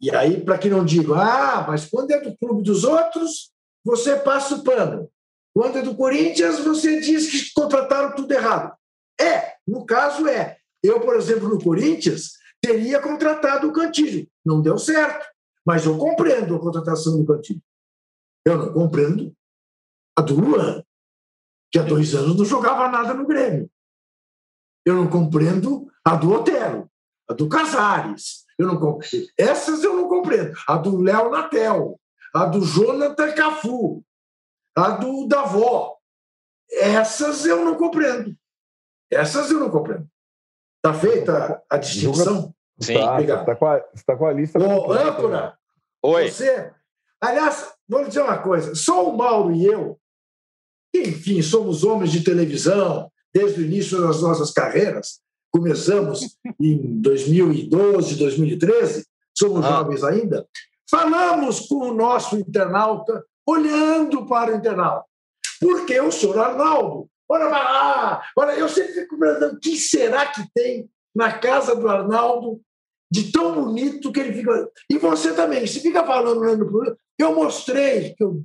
[0.00, 3.53] E aí, para que não diga, ah, mas quando é do clube dos outros,
[3.84, 5.10] você passa o pano.
[5.54, 8.74] Quando é do Corinthians, você diz que contrataram tudo errado.
[9.20, 10.58] É, no caso é.
[10.82, 14.28] Eu, por exemplo, no Corinthians, teria contratado o Cantilho.
[14.44, 15.24] Não deu certo.
[15.64, 17.62] Mas eu compreendo a contratação do Cantilho.
[18.44, 19.34] Eu não compreendo
[20.16, 20.84] a do Luan
[21.74, 23.68] que há dois anos não jogava nada no Grêmio.
[24.86, 26.88] Eu não compreendo a do Otero,
[27.28, 28.44] a do Casares.
[28.56, 29.26] Eu não compreendo.
[29.36, 30.56] Essas eu não compreendo.
[30.68, 31.98] A do Léo Natel,
[32.34, 34.04] a do Jonathan Cafu,
[34.76, 35.96] a do Davó.
[36.70, 38.36] Essas eu não compreendo.
[39.10, 40.08] Essas eu não compreendo.
[40.76, 42.54] Está feita a distinção?
[42.80, 42.94] Sim.
[42.94, 44.58] Tá, está com, a, tá com a lista.
[44.58, 45.56] Ô, âncora,
[46.02, 46.30] Oi.
[46.30, 46.72] Você,
[47.20, 49.98] aliás, vou dizer uma coisa: só o Mauro e eu
[50.94, 55.20] enfim, somos homens de televisão desde o início das nossas carreiras.
[55.50, 59.04] Começamos em 2012, 2013,
[59.36, 59.70] somos ah.
[59.70, 60.46] jovens ainda.
[60.90, 65.04] Falamos com o nosso internauta, olhando para o internauta.
[65.60, 70.42] Porque o senhor Arnaldo, olha lá, olha, eu sempre fico pensando, o que será que
[70.54, 72.60] tem na casa do Arnaldo
[73.10, 74.68] de tão bonito que ele fica.
[74.90, 78.42] E você também, se fica falando, eu mostrei que eu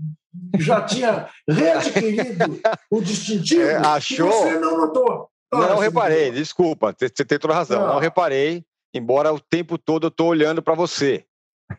[0.60, 2.62] já tinha readquirido
[2.92, 4.30] o distintivo é, achou...
[4.30, 5.30] e você não notou.
[5.52, 7.82] não reparei, desculpa, você tem toda razão.
[7.82, 7.94] Não.
[7.94, 8.64] não reparei,
[8.94, 11.26] embora o tempo todo eu estou olhando para você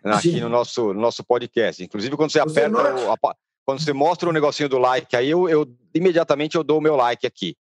[0.04, 0.40] aqui Sim.
[0.40, 1.82] no nosso, no nosso podcast.
[1.82, 3.34] Inclusive, quando você, você aperta, o, a,
[3.64, 6.96] quando você mostra o negocinho do like, aí eu, eu imediatamente eu dou o meu
[6.96, 7.56] like aqui.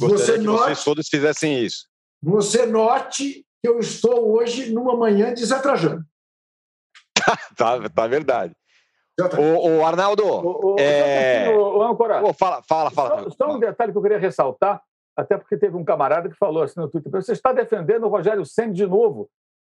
[0.00, 1.88] Gostaria você que note, vocês todos fizessem isso.
[2.22, 6.04] Você note que eu estou hoje numa manhã desatrajando.
[7.56, 8.54] tá, tá verdade.
[9.36, 10.24] O, o Arnaldo.
[10.24, 11.50] O, o, é...
[11.50, 13.24] o, Ancora, oh, fala, fala, fala.
[13.24, 14.80] Só, só, um detalhe que eu queria ressaltar,
[15.16, 18.46] até porque teve um camarada que falou assim no Twitter: você está defendendo o Rogério
[18.46, 19.28] Senna de novo.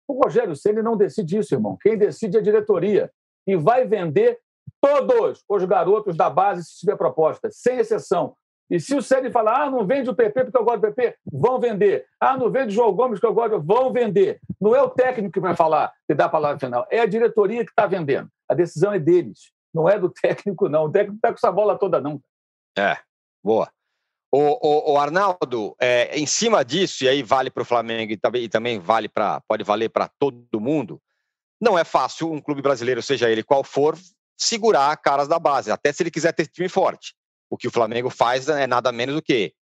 [0.06, 1.76] O Rogério Senna não decide isso, irmão.
[1.80, 3.10] Quem decide é a diretoria.
[3.46, 4.38] E vai vender
[4.80, 8.34] todos os garotos da base se tiver proposta, sem exceção.
[8.70, 11.16] E se o Ceni falar, ah, não vende o PP porque eu gosto do PP,
[11.30, 12.06] vão vender.
[12.18, 14.40] Ah, não vende o João Gomes porque eu gosto, vão vender.
[14.60, 17.64] Não é o técnico que vai falar, que dá a palavra final, é a diretoria
[17.64, 18.28] que está vendendo.
[18.48, 20.84] A decisão é deles, não é do técnico, não.
[20.84, 22.20] O técnico não está com essa bola toda, não.
[22.76, 22.96] É,
[23.42, 23.68] boa.
[24.36, 28.16] O, o, o Arnaldo, é, em cima disso, e aí vale para o Flamengo e
[28.16, 31.00] também, e também vale para, pode valer para todo mundo,
[31.60, 33.96] não é fácil um clube brasileiro, seja ele qual for,
[34.36, 37.14] segurar caras da base, até se ele quiser ter time forte.
[37.48, 39.54] O que o Flamengo faz é nada menos do que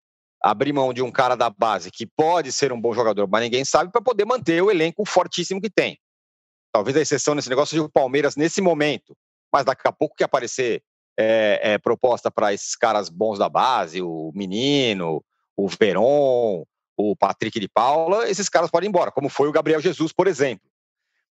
[0.43, 3.67] abrir mão de um cara da base que pode ser um bom jogador, mas ninguém
[3.67, 5.99] sabe, para poder manter o elenco fortíssimo que tem.
[6.73, 9.15] Talvez a exceção nesse negócio seja o Palmeiras nesse momento,
[9.53, 10.83] mas daqui a pouco que aparecer
[11.19, 15.23] é, é, proposta para esses caras bons da base, o Menino,
[15.57, 16.65] o Veron,
[16.97, 20.27] o Patrick de Paula, esses caras podem ir embora, como foi o Gabriel Jesus, por
[20.27, 20.69] exemplo.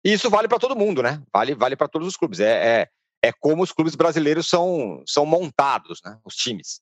[0.04, 1.22] E isso vale para todo mundo, né?
[1.34, 2.40] Vale, vale para todos os clubes.
[2.40, 2.88] É, é,
[3.24, 6.18] é como os clubes brasileiros são, são montados, né?
[6.24, 6.82] os times.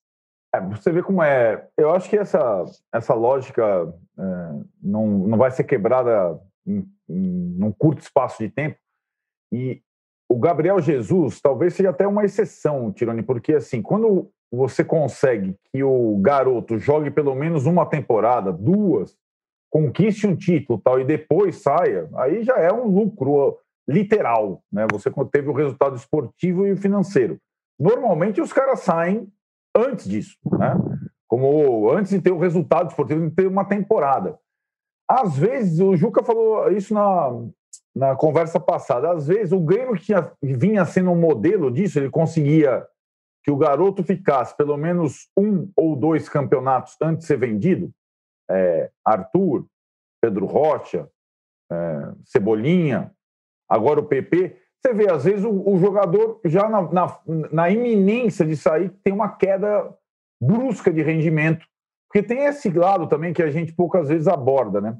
[0.54, 1.66] É, você vê como é.
[1.76, 3.62] Eu acho que essa, essa lógica
[4.18, 4.22] é,
[4.82, 8.78] não, não vai ser quebrada em, em num curto espaço de tempo.
[9.52, 9.82] E
[10.28, 15.82] o Gabriel Jesus talvez seja até uma exceção, Tironi, porque assim, quando você consegue que
[15.82, 19.16] o garoto jogue pelo menos uma temporada, duas,
[19.70, 23.58] conquiste um título tal, e depois saia, aí já é um lucro
[23.88, 24.86] literal, né?
[24.90, 27.38] Você teve o resultado esportivo e financeiro.
[27.78, 29.28] Normalmente os caras saem
[29.76, 30.76] antes disso, né?
[31.28, 34.38] Como antes de ter o resultado esportivo, de ter uma temporada.
[35.08, 37.30] Às vezes, o Juca falou isso na,
[37.96, 42.86] na conversa passada, às vezes o Grêmio que vinha sendo um modelo disso, ele conseguia
[43.42, 47.90] que o garoto ficasse pelo menos um ou dois campeonatos antes de ser vendido,
[48.50, 49.64] é, Arthur,
[50.20, 51.08] Pedro Rocha,
[51.72, 53.12] é, Cebolinha,
[53.66, 54.60] agora o PP.
[54.84, 57.18] Você vê, às vezes, o, o jogador já na, na,
[57.50, 59.90] na, iminência de sair tem uma queda
[60.40, 61.66] brusca de rendimento.
[62.08, 64.98] Porque tem esse lado também que a gente poucas vezes aborda, né?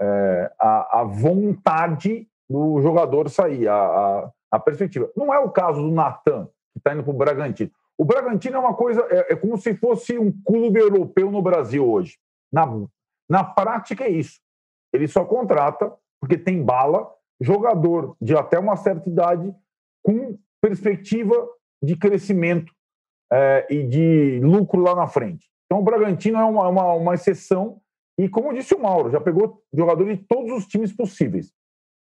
[0.00, 5.10] É, a, a, vontade do jogador sair, a, a, a, perspectiva.
[5.16, 7.70] Não é o caso do Natan, que está indo para o Bragantino.
[7.96, 11.88] O Bragantino é uma coisa, é, é, como se fosse um clube europeu no Brasil
[11.88, 12.16] hoje.
[12.52, 12.66] Na,
[13.28, 14.40] na prática é isso.
[14.92, 19.54] Ele só contrata, porque tem bala, jogador de até uma certa idade
[20.02, 21.34] com perspectiva
[21.82, 22.72] de crescimento
[23.32, 25.46] é, e de lucro lá na frente.
[25.66, 27.80] Então o Bragantino é uma, uma, uma exceção
[28.18, 31.52] e, como disse o Mauro, já pegou jogador de todos os times possíveis.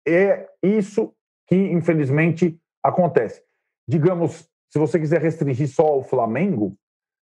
[0.07, 1.13] É isso
[1.47, 3.43] que, infelizmente, acontece.
[3.89, 6.77] Digamos, se você quiser restringir só o Flamengo,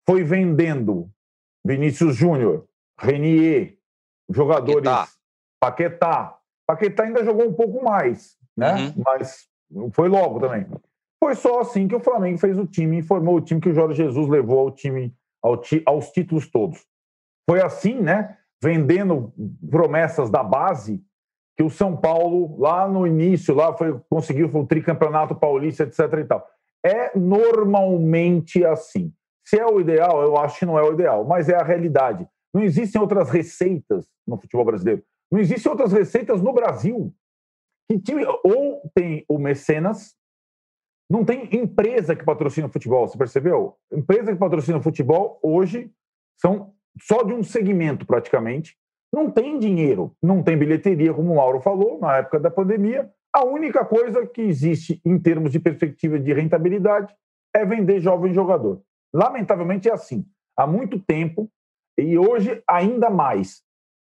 [0.07, 1.09] foi vendendo
[1.65, 2.67] Vinícius Júnior,
[2.99, 3.77] Renier,
[4.29, 5.07] jogadores Paquetá.
[5.59, 6.39] Paquetá.
[6.67, 8.75] Paquetá ainda jogou um pouco mais, né?
[8.75, 9.03] Uhum.
[9.05, 9.47] Mas
[9.93, 10.67] foi logo também.
[11.23, 13.73] Foi só assim que o Flamengo fez o time e formou o time que o
[13.73, 16.85] Jorge Jesus levou ao time ao ti, aos títulos todos.
[17.49, 18.37] Foi assim, né?
[18.61, 19.33] Vendendo
[19.69, 21.03] promessas da base
[21.55, 25.99] que o São Paulo lá no início lá foi conseguiu o tricampeonato paulista, etc.
[26.19, 26.47] E tal.
[26.85, 29.13] É normalmente assim.
[29.43, 32.27] Se é o ideal, eu acho que não é o ideal, mas é a realidade.
[32.53, 35.03] Não existem outras receitas no futebol brasileiro.
[35.31, 37.13] Não existem outras receitas no Brasil.
[37.89, 40.15] Que time, ou tem o mecenas,
[41.09, 43.75] não tem empresa que patrocina o futebol, você percebeu?
[43.91, 45.91] Empresa que patrocina o futebol hoje
[46.37, 48.75] são só de um segmento praticamente.
[49.15, 53.09] Não tem dinheiro, não tem bilheteria, como o Mauro falou, na época da pandemia.
[53.33, 57.15] A única coisa que existe em termos de perspectiva de rentabilidade
[57.55, 58.81] é vender jovem jogador.
[59.13, 60.25] Lamentavelmente é assim.
[60.57, 61.49] Há muito tempo
[61.97, 63.63] e hoje ainda mais.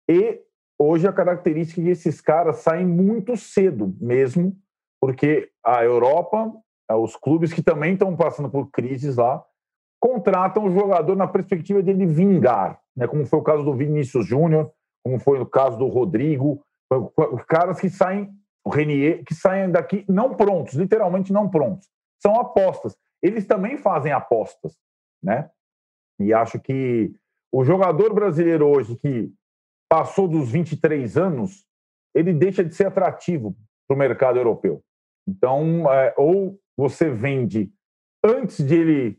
[0.08, 0.40] E
[0.78, 4.56] hoje a característica é que esses caras saem muito cedo mesmo,
[5.00, 6.52] porque a Europa,
[6.92, 9.44] os clubes que também estão passando por crises lá,
[9.98, 13.08] contratam o jogador na perspectiva de ele vingar, né?
[13.08, 14.72] como foi o caso do Vinícius Júnior,
[15.04, 16.64] como foi o caso do Rodrigo,
[17.48, 18.32] caras que saem
[18.64, 21.88] o Renier, que saem daqui não prontos, literalmente não prontos.
[22.20, 22.96] São apostas.
[23.20, 24.76] Eles também fazem apostas,
[25.22, 25.50] né?
[26.20, 27.12] E acho que
[27.52, 29.32] o jogador brasileiro hoje que
[29.88, 31.66] passou dos 23 anos,
[32.14, 34.82] ele deixa de ser atrativo para o mercado europeu.
[35.28, 37.70] Então, é, ou você vende
[38.24, 39.18] antes de ele,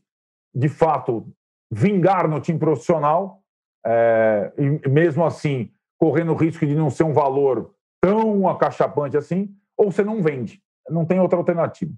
[0.54, 1.32] de fato,
[1.72, 3.43] vingar no time profissional,
[3.86, 9.54] é, e mesmo assim, correndo o risco de não ser um valor tão acachapante assim,
[9.78, 10.62] ou você não vende.
[10.90, 11.92] Não tem outra alternativa.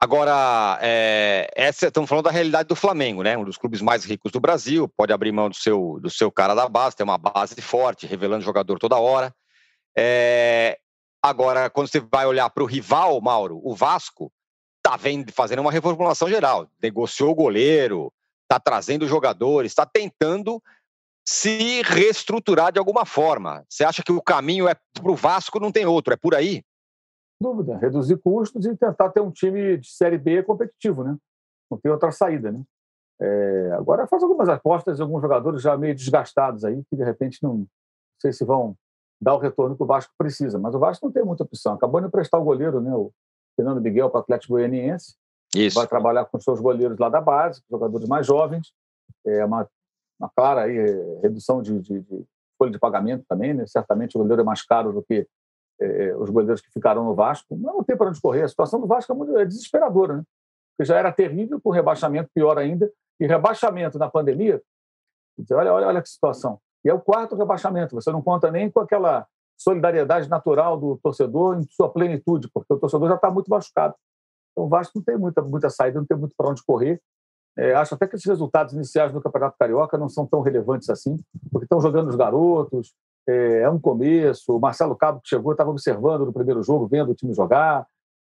[0.00, 3.36] Agora, é, essa, estamos falando da realidade do Flamengo, né?
[3.36, 6.54] Um dos clubes mais ricos do Brasil, pode abrir mão do seu, do seu cara
[6.54, 9.34] da base, tem uma base forte, revelando jogador toda hora.
[9.96, 10.78] É,
[11.20, 14.32] agora, quando você vai olhar para o rival, Mauro, o Vasco,
[14.76, 14.96] está
[15.32, 16.68] fazendo uma reformulação geral.
[16.80, 18.12] Negociou o goleiro,
[18.44, 20.62] está trazendo jogadores, está tentando
[21.30, 23.62] se reestruturar de alguma forma.
[23.68, 26.62] Você acha que o caminho é para o Vasco, não tem outro, é por aí?
[27.38, 31.18] Dúvida, reduzir custos e tentar ter um time de Série B competitivo, né?
[31.70, 32.62] Não tem outra saída, né?
[33.20, 37.58] É, agora faz algumas apostas, alguns jogadores já meio desgastados aí, que de repente não,
[37.58, 37.68] não
[38.22, 38.74] sei se vão
[39.20, 41.74] dar o retorno que o Vasco precisa, mas o Vasco não tem muita opção.
[41.74, 42.94] Acabou de emprestar o goleiro, né?
[42.94, 43.12] O
[43.54, 45.14] Fernando Miguel para o Atlético Goianiense.
[45.54, 45.76] Isso.
[45.76, 48.72] Vai trabalhar com seus goleiros lá da base, jogadores mais jovens.
[49.26, 49.68] É uma
[50.18, 52.24] uma clara aí, eh, redução de, de, de,
[52.58, 53.66] folha de pagamento também, né?
[53.66, 55.26] certamente o goleiro é mais caro do que
[55.80, 58.42] é, os goleiros que ficaram no Vasco, mas não tem para onde correr.
[58.42, 60.22] A situação do Vasco é, muito, é desesperadora, né?
[60.72, 62.90] porque já era terrível, com rebaixamento pior ainda,
[63.20, 64.60] e rebaixamento na pandemia,
[65.52, 66.60] olha, olha, olha que situação.
[66.84, 71.58] E é o quarto rebaixamento, você não conta nem com aquela solidariedade natural do torcedor
[71.58, 73.94] em sua plenitude, porque o torcedor já está muito machucado.
[74.52, 77.00] Então o Vasco não tem muita, muita saída, não tem muito para onde correr,
[77.58, 81.16] é, acho até que esses resultados iniciais do Campeonato Carioca não são tão relevantes assim,
[81.50, 82.94] porque estão jogando os garotos,
[83.28, 84.56] é, é um começo.
[84.56, 87.84] O Marcelo Cabo, que chegou, estava observando no primeiro jogo, vendo o time jogar,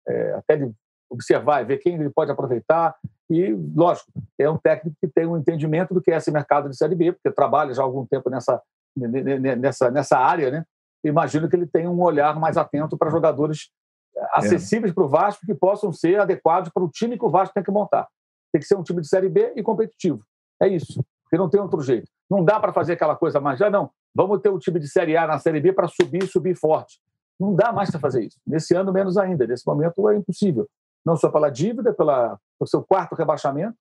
[0.08, 0.72] é, até de
[1.10, 2.96] observar e ver quem ele pode aproveitar.
[3.28, 6.76] E, lógico, é um técnico que tem um entendimento do que é esse mercado de
[6.76, 8.62] Série B, porque trabalha já há algum tempo nessa,
[8.96, 10.64] nessa, nessa área, né?
[11.04, 13.70] Imagino que ele tem um olhar mais atento para jogadores
[14.16, 14.94] é, acessíveis é.
[14.94, 17.70] para o Vasco que possam ser adequados para o time que o Vasco tem que
[17.70, 18.08] montar.
[18.52, 20.22] Tem que ser um time de Série B e competitivo.
[20.60, 22.10] É isso, porque não tem outro jeito.
[22.30, 25.16] Não dá para fazer aquela coisa mais, já não, vamos ter um time de Série
[25.16, 27.00] A na Série B para subir subir forte.
[27.38, 28.38] Não dá mais para fazer isso.
[28.46, 29.46] Nesse ano, menos ainda.
[29.46, 30.68] Nesse momento, é impossível.
[31.06, 33.76] Não só pela dívida, pela, pelo seu quarto rebaixamento,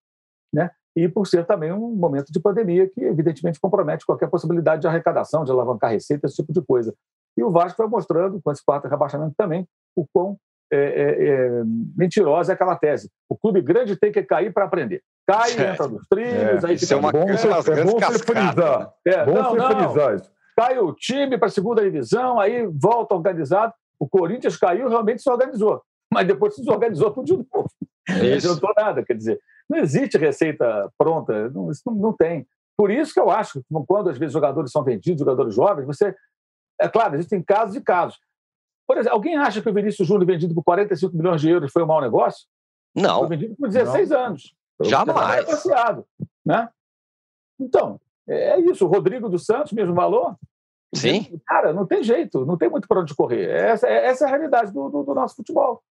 [0.54, 0.70] né?
[0.96, 5.44] e por ser também um momento de pandemia que, evidentemente, compromete qualquer possibilidade de arrecadação,
[5.44, 6.92] de alavancar receita, esse tipo de coisa.
[7.38, 10.40] E o Vasco vai mostrando, com esse quarto rebaixamento também, o quão
[10.72, 11.64] é, é, é,
[11.96, 13.10] mentirosa é aquela tese.
[13.30, 15.02] O clube grande tem que cair para aprender.
[15.26, 15.72] Cai, é.
[15.72, 18.94] entra nos trilhos, aí isso é uma bom, ser, é bom você frisar.
[19.06, 19.90] É, bom não, não.
[19.90, 20.32] frisar isso.
[20.58, 23.74] Cai o time para a segunda divisão, aí volta organizado.
[24.00, 25.82] O Corinthians caiu, realmente se organizou.
[26.12, 27.70] Mas depois se desorganizou tudo de novo.
[28.10, 29.40] Não adiantou nada, quer dizer.
[29.70, 32.48] Não existe receita pronta, não, isso não, não tem.
[32.78, 36.16] Por isso que eu acho que quando às vezes jogadores são vendidos, jogadores jovens, você.
[36.80, 38.20] É claro, existem casos e casos.
[38.88, 41.84] Por exemplo, alguém acha que o Vinícius Júnior vendido por 45 milhões de euros foi
[41.84, 42.48] um mau negócio?
[42.96, 43.20] Não.
[43.20, 44.20] Foi vendido por 16 não.
[44.20, 44.56] anos.
[44.82, 45.46] Jamais.
[45.46, 46.06] Negociado,
[46.46, 46.70] né?
[47.60, 48.86] Então, é isso.
[48.86, 50.38] O Rodrigo dos Santos, mesmo valor?
[50.94, 51.40] Sim.
[51.46, 53.50] Cara, não tem jeito, não tem muito para onde correr.
[53.50, 55.84] Essa, essa é a realidade do, do, do nosso futebol.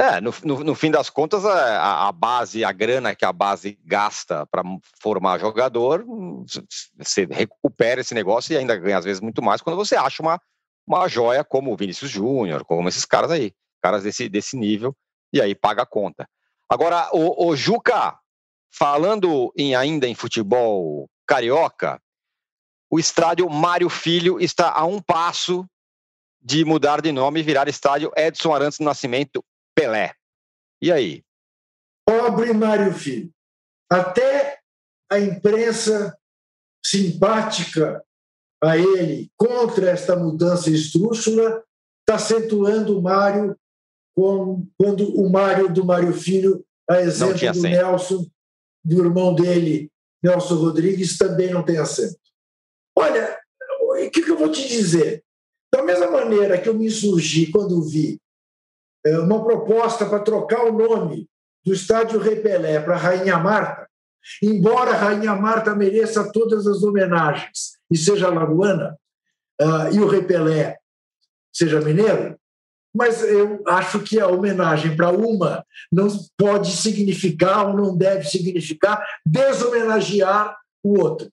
[0.00, 3.78] É, no, no, no, fim das contas, a, a, base, a grana que a base
[3.84, 4.64] gasta para
[5.00, 6.04] formar jogador,
[6.98, 10.40] você recupera esse negócio e ainda ganha, às vezes, muito mais quando você acha uma,
[10.86, 14.96] uma joia como o Vinícius Júnior, como esses caras aí, caras desse, desse nível,
[15.32, 16.28] e aí paga a conta.
[16.68, 18.18] Agora, o, o Juca,
[18.72, 22.00] falando em, ainda em futebol carioca,
[22.90, 25.66] o estádio Mário Filho está a um passo
[26.40, 29.42] de mudar de nome e virar estádio Edson Arantes do Nascimento
[29.74, 30.14] Pelé.
[30.80, 31.24] E aí?
[32.06, 33.32] Pobre Mário Filho.
[33.90, 34.58] Até
[35.10, 36.16] a imprensa
[36.84, 38.04] simpática
[38.64, 41.62] a ele contra esta mudança estrúxula
[42.00, 43.56] está acentuando o Mário
[44.16, 48.26] quando o Mário do Mário Filho, a exemplo do Nelson,
[48.84, 49.90] do irmão dele,
[50.22, 52.18] Nelson Rodrigues, também não tem acento.
[52.96, 53.36] Olha,
[53.80, 55.24] o que, que eu vou te dizer?
[55.72, 58.20] Da mesma maneira que eu me insurgi quando vi
[59.04, 61.28] é, uma proposta para trocar o nome
[61.64, 63.88] do estádio Rei Pelé para Rainha Marta,
[64.42, 68.98] embora a Rainha Marta mereça todas as homenagens e seja lagoana,
[69.60, 70.78] uh, e o Rei Pelé
[71.52, 72.36] seja mineiro,
[72.94, 76.08] mas eu acho que a homenagem para uma não
[76.38, 81.28] pode significar ou não deve significar deshomenagear o outro.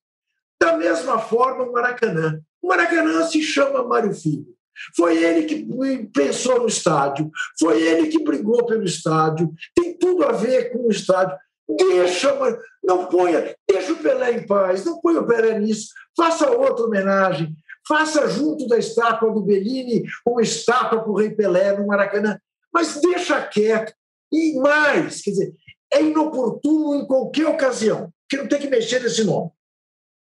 [0.59, 2.39] Da mesma forma, o Maracanã.
[2.61, 4.47] O Maracanã se chama Mário Filho.
[4.95, 5.67] Foi ele que
[6.13, 7.29] pensou no estádio,
[7.59, 11.37] foi ele que brigou pelo estádio, tem tudo a ver com o estádio.
[11.77, 12.35] Deixa,
[12.83, 17.55] não ponha, deixa o Pelé em paz, não ponha o Pelé nisso, faça outra homenagem,
[17.87, 22.39] faça junto da estátua do Bellini uma estátua para o Rei Pelé no Maracanã,
[22.73, 23.93] mas deixa quieto.
[24.31, 25.53] E mais, quer dizer,
[25.93, 29.51] é inoportuno em qualquer ocasião, que não tem que mexer nesse nome,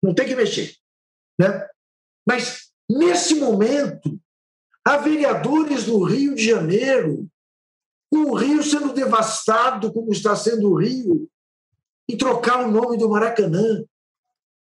[0.02, 0.74] não tem que mexer.
[1.40, 1.68] Né?
[2.26, 4.20] Mas, nesse momento,
[4.90, 7.30] Há vereadores no Rio de Janeiro,
[8.12, 11.30] com o Rio sendo devastado, como está sendo o Rio,
[12.10, 13.84] e trocar o nome do Maracanã.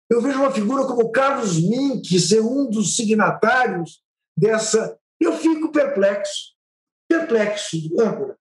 [0.09, 4.01] Eu vejo uma figura como Carlos Mink ser um dos signatários
[4.35, 4.97] dessa.
[5.19, 6.55] Eu fico perplexo.
[7.07, 8.35] Perplexo, âncora.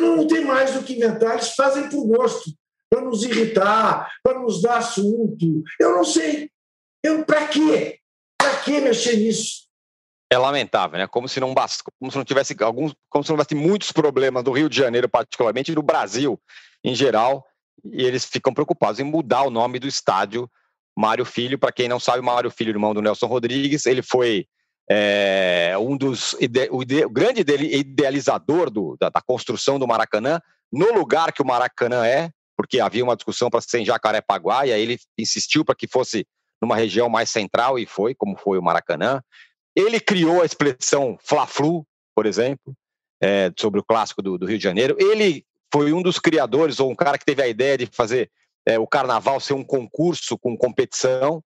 [0.00, 2.50] Não tem mais do que inventar, eles fazem por gosto,
[2.90, 5.62] para nos irritar, para nos dar assunto.
[5.78, 6.50] Eu não sei.
[7.26, 7.98] Para quê?
[8.38, 9.62] Para que mexer nisso?
[10.30, 11.06] é lamentável, né?
[11.06, 11.82] Como se não bast...
[11.98, 15.06] como se não tivesse alguns, como se não tivesse muitos problemas do Rio de Janeiro,
[15.06, 16.40] particularmente, e do Brasil
[16.82, 17.46] em geral,
[17.84, 20.50] e eles ficam preocupados em mudar o nome do estádio
[20.96, 21.58] Mário Filho.
[21.58, 24.46] Para quem não sabe, Mário Filho, irmão do Nelson Rodrigues, ele foi
[24.90, 26.68] é, um dos ide...
[26.70, 27.04] o, ide...
[27.04, 30.40] o, grande idealizador do, da, da, construção do Maracanã
[30.72, 34.72] no lugar que o Maracanã é, porque havia uma discussão para ser em Jacarepaguá, e
[34.72, 36.26] aí ele insistiu para que fosse
[36.60, 39.20] numa região mais central e foi, como foi o Maracanã.
[39.74, 41.84] Ele criou a expressão Fla-Flu,
[42.14, 42.74] por exemplo,
[43.20, 44.96] é, sobre o clássico do, do, Rio de Janeiro.
[44.98, 48.30] Ele foi um dos criadores, ou um cara que teve a ideia de fazer
[48.66, 51.42] é, o carnaval ser um concurso com competição.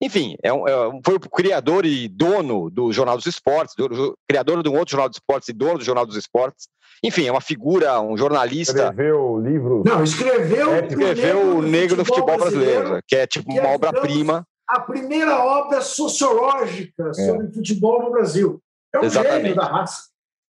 [0.00, 0.72] Enfim, é um, é,
[1.04, 5.08] foi o criador e dono do Jornal dos Esportes, do, criador de um outro Jornal
[5.08, 6.68] dos Esportes e dono do Jornal dos Esportes.
[7.02, 8.88] Enfim, é uma figura, um jornalista.
[8.88, 9.82] Escreveu livro.
[9.86, 10.74] Não, escreveu.
[10.74, 14.44] É, escreveu o Negro do Futebol, brasileiro, brasileiro, que é tipo que uma é obra-prima
[14.68, 17.12] a primeira obra sociológica é.
[17.14, 17.50] sobre é.
[17.50, 18.60] futebol no Brasil.
[18.94, 19.42] É um Exatamente.
[19.42, 20.08] gênio da raça.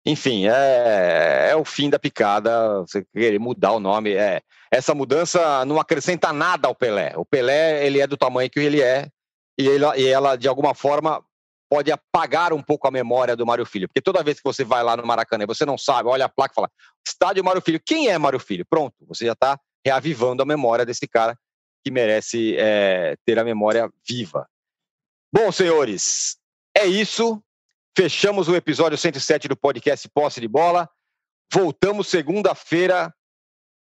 [0.07, 4.15] Enfim, é, é o fim da picada, você querer mudar o nome.
[4.15, 7.13] É, essa mudança não acrescenta nada ao Pelé.
[7.17, 9.09] O Pelé, ele é do tamanho que ele é,
[9.59, 11.21] e, ele, e ela, de alguma forma,
[11.69, 13.89] pode apagar um pouco a memória do Mário Filho.
[13.89, 16.29] Porque toda vez que você vai lá no Maracanã e você não sabe, olha a
[16.29, 16.71] placa e fala,
[17.05, 18.65] estádio Mário Filho, quem é Mário Filho?
[18.65, 21.37] Pronto, você já está reavivando a memória desse cara
[21.85, 24.49] que merece é, ter a memória viva.
[25.33, 26.37] Bom, senhores,
[26.77, 27.43] é isso.
[27.97, 30.87] Fechamos o episódio 107 do podcast Posse de Bola.
[31.51, 33.11] Voltamos segunda-feira,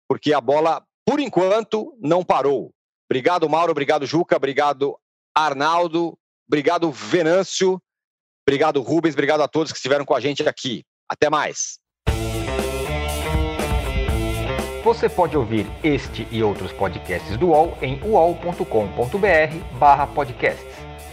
[0.07, 2.75] porque a bola por enquanto, não parou.
[3.11, 3.73] Obrigado, Mauro.
[3.73, 4.37] Obrigado, Juca.
[4.37, 4.99] Obrigado,
[5.35, 6.15] Arnaldo.
[6.47, 7.81] Obrigado, Venâncio.
[8.47, 9.15] Obrigado, Rubens.
[9.15, 10.85] Obrigado a todos que estiveram com a gente aqui.
[11.09, 11.79] Até mais.
[14.85, 20.72] Você pode ouvir este e outros podcasts do UOL em uol.com.br/podcasts.